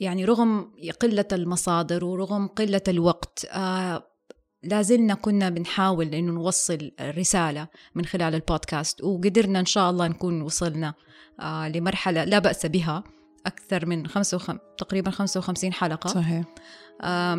يعني 0.00 0.24
رغم 0.24 0.72
قلة 1.00 1.28
المصادر 1.32 2.04
ورغم 2.04 2.46
قلة 2.46 2.82
الوقت 2.88 3.46
لازلنا 4.62 5.14
كنا 5.14 5.50
بنحاول 5.50 6.14
إنه 6.14 6.32
نوصل 6.32 6.90
رسالة 7.00 7.68
من 7.94 8.04
خلال 8.04 8.34
البودكاست 8.34 9.02
وقدرنا 9.02 9.60
إن 9.60 9.66
شاء 9.66 9.90
الله 9.90 10.08
نكون 10.08 10.42
وصلنا 10.42 10.94
لمرحلة 11.42 12.24
لا 12.24 12.38
بأس 12.38 12.66
بها. 12.66 13.04
أكثر 13.46 13.86
من 13.86 14.06
خمسة 14.06 14.36
وخم... 14.36 14.58
تقريبا 14.78 15.10
55 15.10 15.72
حلقة. 15.72 16.08
صحيح. 16.08 16.44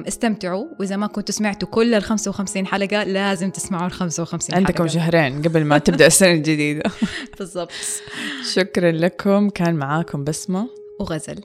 استمتعوا. 0.07 0.65
وإذا 0.79 0.95
ما 0.95 1.07
كنتوا 1.07 1.35
سمعتوا 1.35 1.67
كل 1.67 1.93
ال 1.93 2.03
55 2.03 2.67
حلقة 2.67 3.03
لازم 3.03 3.49
تسمعوا 3.49 3.87
ال 3.87 3.91
55 3.91 4.57
عندكم 4.57 4.77
حلقة. 4.77 4.87
شهرين 4.87 5.41
قبل 5.41 5.65
ما 5.65 5.77
تبدأ 5.77 6.07
السنة 6.07 6.31
الجديدة. 6.31 6.91
بالضبط. 7.39 7.71
شكرا 8.53 8.91
لكم. 8.91 9.49
كان 9.49 9.75
معاكم 9.75 10.23
بسمة. 10.23 10.69
وغزل. 10.99 11.43